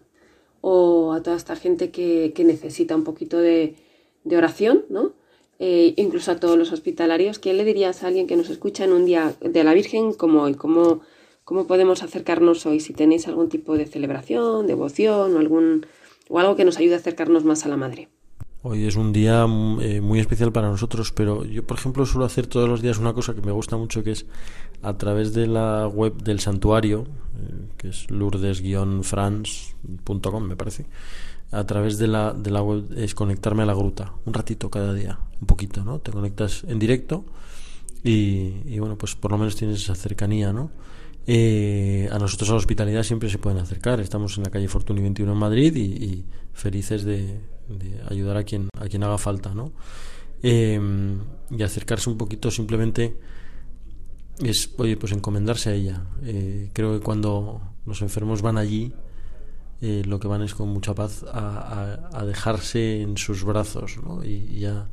o 0.61 1.13
a 1.13 1.23
toda 1.23 1.37
esta 1.37 1.55
gente 1.55 1.89
que, 1.91 2.33
que 2.35 2.43
necesita 2.43 2.95
un 2.95 3.03
poquito 3.03 3.37
de, 3.37 3.75
de 4.23 4.37
oración, 4.37 4.85
¿no? 4.89 5.13
Eh, 5.57 5.93
incluso 5.95 6.31
a 6.31 6.39
todos 6.39 6.57
los 6.57 6.71
hospitalarios, 6.71 7.39
¿qué 7.39 7.53
le 7.53 7.63
dirías 7.63 8.03
a 8.03 8.07
alguien 8.07 8.27
que 8.27 8.35
nos 8.35 8.49
escucha 8.49 8.83
en 8.83 8.91
un 8.91 9.05
día 9.05 9.33
de 9.39 9.63
la 9.63 9.73
Virgen 9.73 10.13
como 10.13 10.43
hoy? 10.43 10.55
¿Cómo, 10.55 11.01
cómo 11.45 11.65
podemos 11.67 12.03
acercarnos 12.03 12.65
hoy? 12.65 12.81
Si 12.81 12.93
tenéis 12.93 13.29
algún 13.29 13.47
tipo 13.47 13.77
de 13.77 13.85
celebración, 13.85 14.67
devoción 14.67 15.33
o, 15.35 15.39
algún, 15.39 15.85
o 16.27 16.39
algo 16.39 16.57
que 16.57 16.65
nos 16.65 16.77
ayude 16.77 16.95
a 16.95 16.97
acercarnos 16.97 17.45
más 17.45 17.65
a 17.65 17.69
la 17.69 17.77
Madre. 17.77 18.09
Hoy 18.63 18.85
es 18.85 18.97
un 18.97 19.13
día 19.13 19.45
eh, 19.81 20.01
muy 20.01 20.19
especial 20.19 20.51
para 20.51 20.69
nosotros, 20.69 21.11
pero 21.11 21.45
yo, 21.45 21.65
por 21.65 21.77
ejemplo, 21.77 22.05
suelo 22.05 22.25
hacer 22.25 22.47
todos 22.47 22.67
los 22.67 22.81
días 22.81 22.97
una 22.97 23.13
cosa 23.13 23.33
que 23.35 23.41
me 23.41 23.51
gusta 23.51 23.77
mucho, 23.77 24.03
que 24.03 24.09
es 24.11 24.25
a 24.81 24.97
través 24.97 25.33
de 25.33 25.45
la 25.45 25.87
web 25.87 26.23
del 26.23 26.39
santuario, 26.39 27.05
eh, 27.37 27.67
que 27.77 27.89
es 27.89 28.09
lourdes-france.com, 28.09 30.43
me 30.43 30.55
parece 30.55 30.87
a 31.51 31.65
través 31.65 31.97
de 31.97 32.07
la, 32.07 32.33
de 32.33 32.51
la 32.51 32.61
web 32.61 32.85
es 32.97 33.15
conectarme 33.15 33.63
a 33.63 33.65
la 33.65 33.73
gruta, 33.73 34.13
un 34.25 34.33
ratito 34.33 34.69
cada 34.69 34.93
día, 34.93 35.19
un 35.39 35.47
poquito, 35.47 35.83
¿no? 35.83 35.99
Te 35.99 36.11
conectas 36.11 36.63
en 36.67 36.79
directo 36.79 37.25
y, 38.03 38.77
bueno, 38.79 38.97
pues 38.97 39.15
por 39.15 39.31
lo 39.31 39.37
menos 39.37 39.55
tienes 39.55 39.81
esa 39.81 39.95
cercanía, 39.95 40.53
¿no? 40.53 40.71
Eh, 41.27 42.07
a 42.11 42.19
nosotros 42.19 42.49
a 42.49 42.53
la 42.53 42.59
hospitalidad 42.59 43.03
siempre 43.03 43.29
se 43.29 43.37
pueden 43.37 43.59
acercar. 43.59 43.99
Estamos 43.99 44.37
en 44.37 44.43
la 44.43 44.51
calle 44.51 44.67
Fortuny 44.67 45.01
21 45.01 45.31
en 45.31 45.37
Madrid 45.37 45.75
y, 45.75 46.25
felices 46.53 47.03
de, 47.03 47.39
ayudar 48.09 48.37
a 48.37 48.43
quien, 48.43 48.69
a 48.79 48.87
quien 48.87 49.03
haga 49.03 49.17
falta, 49.17 49.53
¿no? 49.53 49.73
Eh, 50.43 50.79
y 51.49 51.63
acercarse 51.63 52.09
un 52.09 52.17
poquito 52.17 52.51
simplemente 52.51 53.17
es, 54.39 54.73
oye, 54.77 54.97
pues 54.97 55.11
encomendarse 55.11 55.69
a 55.69 55.73
ella. 55.73 56.03
Eh, 56.23 56.69
creo 56.73 56.93
que 56.93 57.03
cuando 57.03 57.61
los 57.85 58.01
enfermos 58.01 58.41
van 58.41 58.57
allí, 58.57 58.93
eh, 59.81 60.03
lo 60.05 60.19
que 60.19 60.27
van 60.27 60.41
es 60.41 60.53
con 60.53 60.69
mucha 60.69 60.93
paz 60.93 61.23
a, 61.31 62.23
dejarse 62.25 63.01
en 63.01 63.17
sus 63.17 63.43
brazos 63.43 63.97
¿no? 64.03 64.23
y, 64.23 64.65
a, 64.65 64.87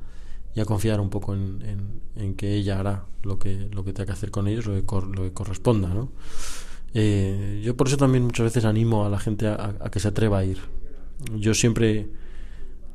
confiar 0.67 1.01
un 1.01 1.11
poco 1.11 1.35
en, 1.35 2.35
que 2.37 2.55
ella 2.55 2.79
hará 2.79 3.07
lo 3.23 3.39
que, 3.39 3.69
lo 3.73 3.85
que 3.85 3.93
tenga 3.93 4.07
que 4.07 4.13
hacer 4.13 4.31
con 4.31 4.49
ellos, 4.49 4.67
lo 4.67 4.75
que, 4.75 5.07
lo 5.07 5.23
que 5.23 5.33
corresponda. 5.33 5.89
¿no? 5.89 6.13
Eh, 6.95 7.63
yo 7.65 7.77
por 7.77 7.89
eso 7.89 7.97
también 7.97 8.25
muchas 8.25 8.45
veces 8.45 8.65
animo 8.65 9.05
a 9.07 9.09
la 9.09 9.19
gente 9.19 9.49
a, 9.49 9.75
que 9.91 10.01
se 10.01 10.09
atreva 10.09 10.39
a 10.39 10.45
ir. 10.45 10.59
Yo 11.37 11.55
siempre, 11.55 12.11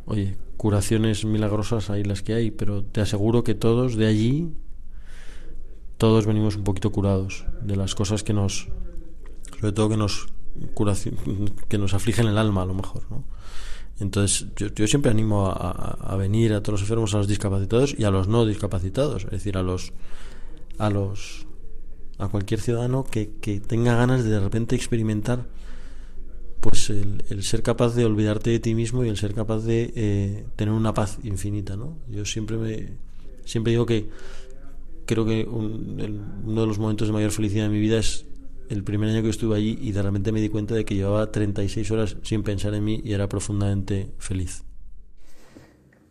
oye, 0.05 0.37
curaciones 0.57 1.25
milagrosas 1.25 1.89
hay 1.89 2.03
las 2.03 2.21
que 2.21 2.33
hay, 2.33 2.51
pero 2.51 2.83
te 2.83 3.01
aseguro 3.01 3.43
que 3.43 3.55
todos 3.55 3.95
de 3.95 4.05
allí, 4.05 4.53
todos 5.97 6.25
venimos 6.25 6.55
un 6.55 6.63
poquito 6.63 6.91
curados 6.91 7.45
de 7.61 7.75
las 7.75 7.95
cosas 7.95 8.23
que 8.23 8.33
nos, 8.33 8.69
sobre 9.59 9.71
todo 9.71 9.89
que 9.89 9.97
nos 9.97 10.27
curación 10.73 11.15
que 11.67 11.77
nos 11.77 11.93
afligen 11.93 12.27
el 12.27 12.37
alma 12.37 12.63
a 12.63 12.65
lo 12.65 12.73
mejor 12.73 13.03
¿no? 13.11 13.23
Entonces 13.99 14.47
yo, 14.55 14.87
siempre 14.87 15.11
animo 15.11 15.47
a, 15.47 16.15
venir 16.17 16.53
a 16.53 16.61
todos 16.61 16.73
los 16.73 16.81
enfermos 16.81 17.13
a 17.15 17.17
los 17.17 17.27
discapacitados 17.27 17.95
y 17.97 18.03
a 18.03 18.11
los 18.11 18.27
no 18.27 18.45
discapacitados. 18.45 19.25
Es 19.25 19.31
decir 19.31 19.57
a 19.57 19.63
los 19.63 19.93
a 20.77 20.89
los 20.89 21.47
a 22.19 22.27
cualquier 22.27 22.59
ciudadano 22.59 23.03
que, 23.03 23.31
que 23.41 23.59
tenga 23.59 23.95
ganas 23.95 24.23
de 24.23 24.29
de 24.29 24.39
repente 24.39 24.75
experimentar 24.75 25.45
pues 26.59 26.89
el, 26.89 27.43
ser 27.43 27.63
capaz 27.63 27.95
de 27.95 28.05
olvidarte 28.05 28.49
de 28.49 28.59
ti 28.59 28.75
mismo 28.75 29.05
y 29.05 29.09
el 29.09 29.17
ser 29.17 29.33
capaz 29.33 29.59
de 29.59 29.93
eh, 29.95 30.45
tener 30.55 30.73
una 30.73 30.93
paz 30.93 31.19
infinita 31.23 31.75
no 31.77 31.97
yo 32.09 32.25
siempre 32.25 32.57
me 32.57 32.97
siempre 33.45 33.71
digo 33.71 33.85
que 33.85 34.09
creo 35.05 35.25
que 35.25 35.47
uno 35.49 36.61
de 36.61 36.67
los 36.67 36.77
momentos 36.77 37.07
de 37.07 37.13
mayor 37.13 37.31
felicidad 37.31 37.63
de 37.63 37.69
mi 37.69 37.79
vida 37.79 37.99
es 37.99 38.25
el 38.69 38.83
primer 38.83 39.09
año 39.09 39.23
que 39.23 39.29
estuve 39.29 39.55
allí 39.55 39.77
y 39.81 39.91
de 39.91 40.01
repente 40.01 40.31
me 40.31 40.41
di 40.41 40.49
cuenta 40.49 40.75
de 40.75 40.85
que 40.85 40.95
llevaba 40.95 41.31
36 41.31 41.91
horas 41.91 42.17
sin 42.23 42.43
pensar 42.43 42.73
en 42.73 42.83
mí 42.83 43.01
y 43.03 43.13
era 43.13 43.27
profundamente 43.29 44.11
feliz. 44.17 44.63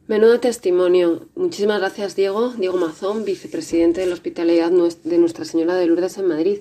Menudo 0.08 0.38
testimonio. 0.38 1.26
Muchísimas 1.34 1.80
gracias, 1.80 2.14
Diego. 2.14 2.52
Diego 2.56 2.76
Mazón, 2.76 3.24
vicepresidente 3.24 4.00
de 4.00 4.06
la 4.06 4.14
Hospitalidad 4.14 4.70
de 4.70 5.18
Nuestra 5.18 5.44
Señora 5.44 5.74
de 5.74 5.86
Lourdes 5.86 6.16
en 6.18 6.28
Madrid. 6.28 6.60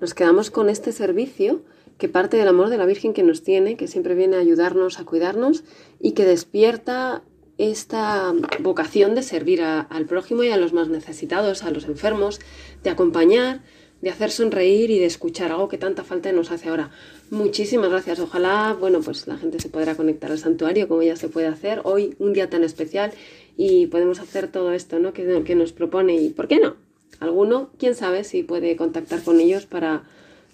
Nos 0.00 0.14
quedamos 0.14 0.50
con 0.50 0.70
este 0.70 0.92
servicio 0.92 1.62
que 1.98 2.08
parte 2.08 2.36
del 2.36 2.48
amor 2.48 2.70
de 2.70 2.78
la 2.78 2.86
Virgen 2.86 3.12
que 3.12 3.22
nos 3.22 3.42
tiene, 3.42 3.76
que 3.76 3.88
siempre 3.88 4.14
viene 4.14 4.36
a 4.36 4.40
ayudarnos, 4.40 4.98
a 4.98 5.04
cuidarnos 5.04 5.64
y 6.00 6.12
que 6.12 6.24
despierta 6.24 7.22
esta 7.58 8.32
vocación 8.60 9.14
de 9.16 9.22
servir 9.22 9.62
al 9.62 10.06
prójimo 10.06 10.44
y 10.44 10.50
a 10.50 10.56
los 10.56 10.72
más 10.72 10.88
necesitados, 10.88 11.64
a 11.64 11.70
los 11.70 11.84
enfermos, 11.84 12.40
de 12.84 12.90
acompañar, 12.90 13.62
de 14.00 14.10
hacer 14.10 14.30
sonreír 14.30 14.90
y 14.90 14.98
de 14.98 15.06
escuchar 15.06 15.50
algo 15.50 15.68
que 15.68 15.78
tanta 15.78 16.04
falta 16.04 16.30
nos 16.32 16.50
hace 16.50 16.68
ahora. 16.68 16.90
Muchísimas 17.30 17.90
gracias. 17.90 18.20
Ojalá, 18.20 18.76
bueno, 18.78 19.00
pues 19.00 19.26
la 19.26 19.36
gente 19.36 19.60
se 19.60 19.68
podrá 19.68 19.96
conectar 19.96 20.30
al 20.30 20.38
santuario 20.38 20.88
como 20.88 21.02
ya 21.02 21.16
se 21.16 21.28
puede 21.28 21.46
hacer 21.46 21.80
hoy, 21.84 22.14
un 22.18 22.32
día 22.32 22.48
tan 22.48 22.64
especial 22.64 23.12
y 23.56 23.86
podemos 23.88 24.20
hacer 24.20 24.48
todo 24.48 24.72
esto, 24.72 24.98
¿no? 24.98 25.12
Que, 25.12 25.42
que 25.44 25.54
nos 25.54 25.72
propone 25.72 26.14
y 26.16 26.30
¿por 26.30 26.48
qué 26.48 26.60
no? 26.60 26.76
Alguno, 27.20 27.70
quién 27.78 27.94
sabe 27.94 28.22
si 28.22 28.42
puede 28.44 28.76
contactar 28.76 29.22
con 29.22 29.40
ellos 29.40 29.66
para 29.66 30.04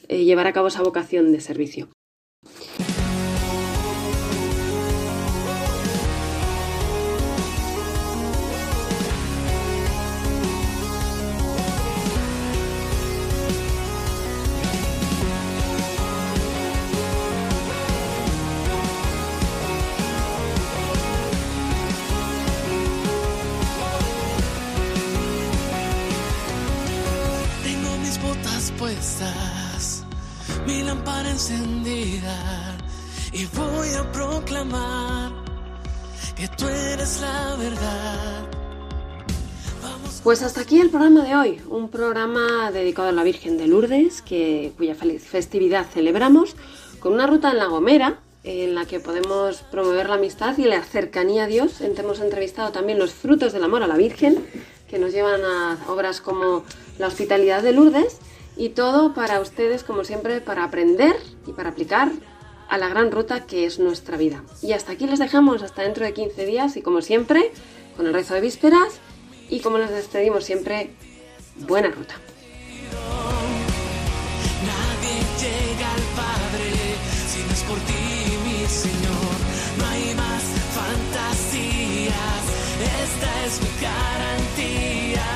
eh, 0.09 0.25
llevar 0.25 0.47
a 0.47 0.53
cabo 0.53 0.69
esa 0.69 0.83
vocación 0.83 1.33
de 1.33 1.41
servicio. 1.41 1.89
Pues 40.23 40.43
hasta 40.43 40.63
aquí 40.63 40.81
el 40.81 40.89
programa 40.89 41.23
de 41.23 41.37
hoy, 41.37 41.61
un 41.69 41.91
programa 41.91 42.71
dedicado 42.73 43.11
a 43.11 43.13
la 43.13 43.23
Virgen 43.23 43.59
de 43.59 43.67
Lourdes, 43.67 44.23
que, 44.23 44.73
cuya 44.79 44.95
festividad 44.95 45.85
celebramos, 45.85 46.57
con 47.01 47.13
una 47.13 47.27
ruta 47.27 47.51
en 47.51 47.59
La 47.59 47.67
Gomera, 47.67 48.21
en 48.43 48.75
la 48.75 48.87
que 48.87 49.01
podemos 49.01 49.59
promover 49.71 50.09
la 50.09 50.15
amistad 50.15 50.57
y 50.57 50.65
la 50.65 50.83
cercanía 50.83 51.45
a 51.45 51.47
Dios. 51.47 51.83
Hemos 51.83 52.21
entrevistado 52.21 52.73
también 52.73 52.99
los 52.99 53.13
frutos 53.13 53.53
del 53.53 53.65
amor 53.65 53.83
a 53.83 53.87
la 53.87 53.97
Virgen, 53.97 54.43
que 54.89 54.99
nos 54.99 55.13
llevan 55.13 55.43
a 55.45 55.79
obras 55.89 56.23
como 56.23 56.65
la 56.99 57.09
hospitalidad 57.09 57.63
de 57.63 57.73
Lourdes 57.73 58.17
y 58.57 58.71
todo 58.71 59.13
para 59.13 59.41
ustedes, 59.41 59.85
como 59.85 60.05
siempre, 60.05 60.41
para 60.41 60.65
aprender 60.65 61.17
y 61.47 61.53
para 61.53 61.69
aplicar 61.69 62.11
a 62.69 62.79
la 62.79 62.89
gran 62.89 63.11
ruta 63.11 63.47
que 63.47 63.67
es 63.67 63.79
nuestra 63.79 64.17
vida. 64.17 64.43
Y 64.63 64.73
hasta 64.73 64.93
aquí 64.93 65.07
les 65.07 65.19
dejamos, 65.19 65.63
hasta 65.63 65.83
dentro 65.83 66.05
de 66.05 66.13
15 66.13 66.47
días 66.47 66.77
y 66.77 66.83
como 66.83 67.03
siempre, 67.03 67.53
con 67.97 68.07
el 68.07 68.15
rezo 68.15 68.35
de 68.35 68.41
vísperas 68.41 69.01
y 69.49 69.61
como 69.61 69.79
nos 69.79 69.91
despedimos 69.91 70.45
siempre, 70.45 70.91
buena 71.57 71.89
ruta. 71.91 72.15
Nadie 74.67 75.17
llega 75.41 75.93
al 75.93 76.03
Padre 76.17 76.71
si 77.29 77.43
no 77.43 77.53
es 77.53 77.63
por 77.63 77.79
ti, 77.79 77.93
mi 78.45 78.67
Señor. 78.67 79.37
No 79.79 79.87
hay 79.87 80.15
más 80.15 80.43
fantasías 80.75 82.45
es 83.47 83.61
mi 83.61 83.69
garantía. 83.81 85.27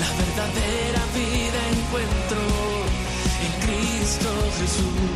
La 0.00 0.10
verdadera 0.22 1.02
vida 1.14 1.60
encuentro 1.76 2.40
en 3.44 3.52
Cristo 3.66 4.28
Jesús. 4.58 5.15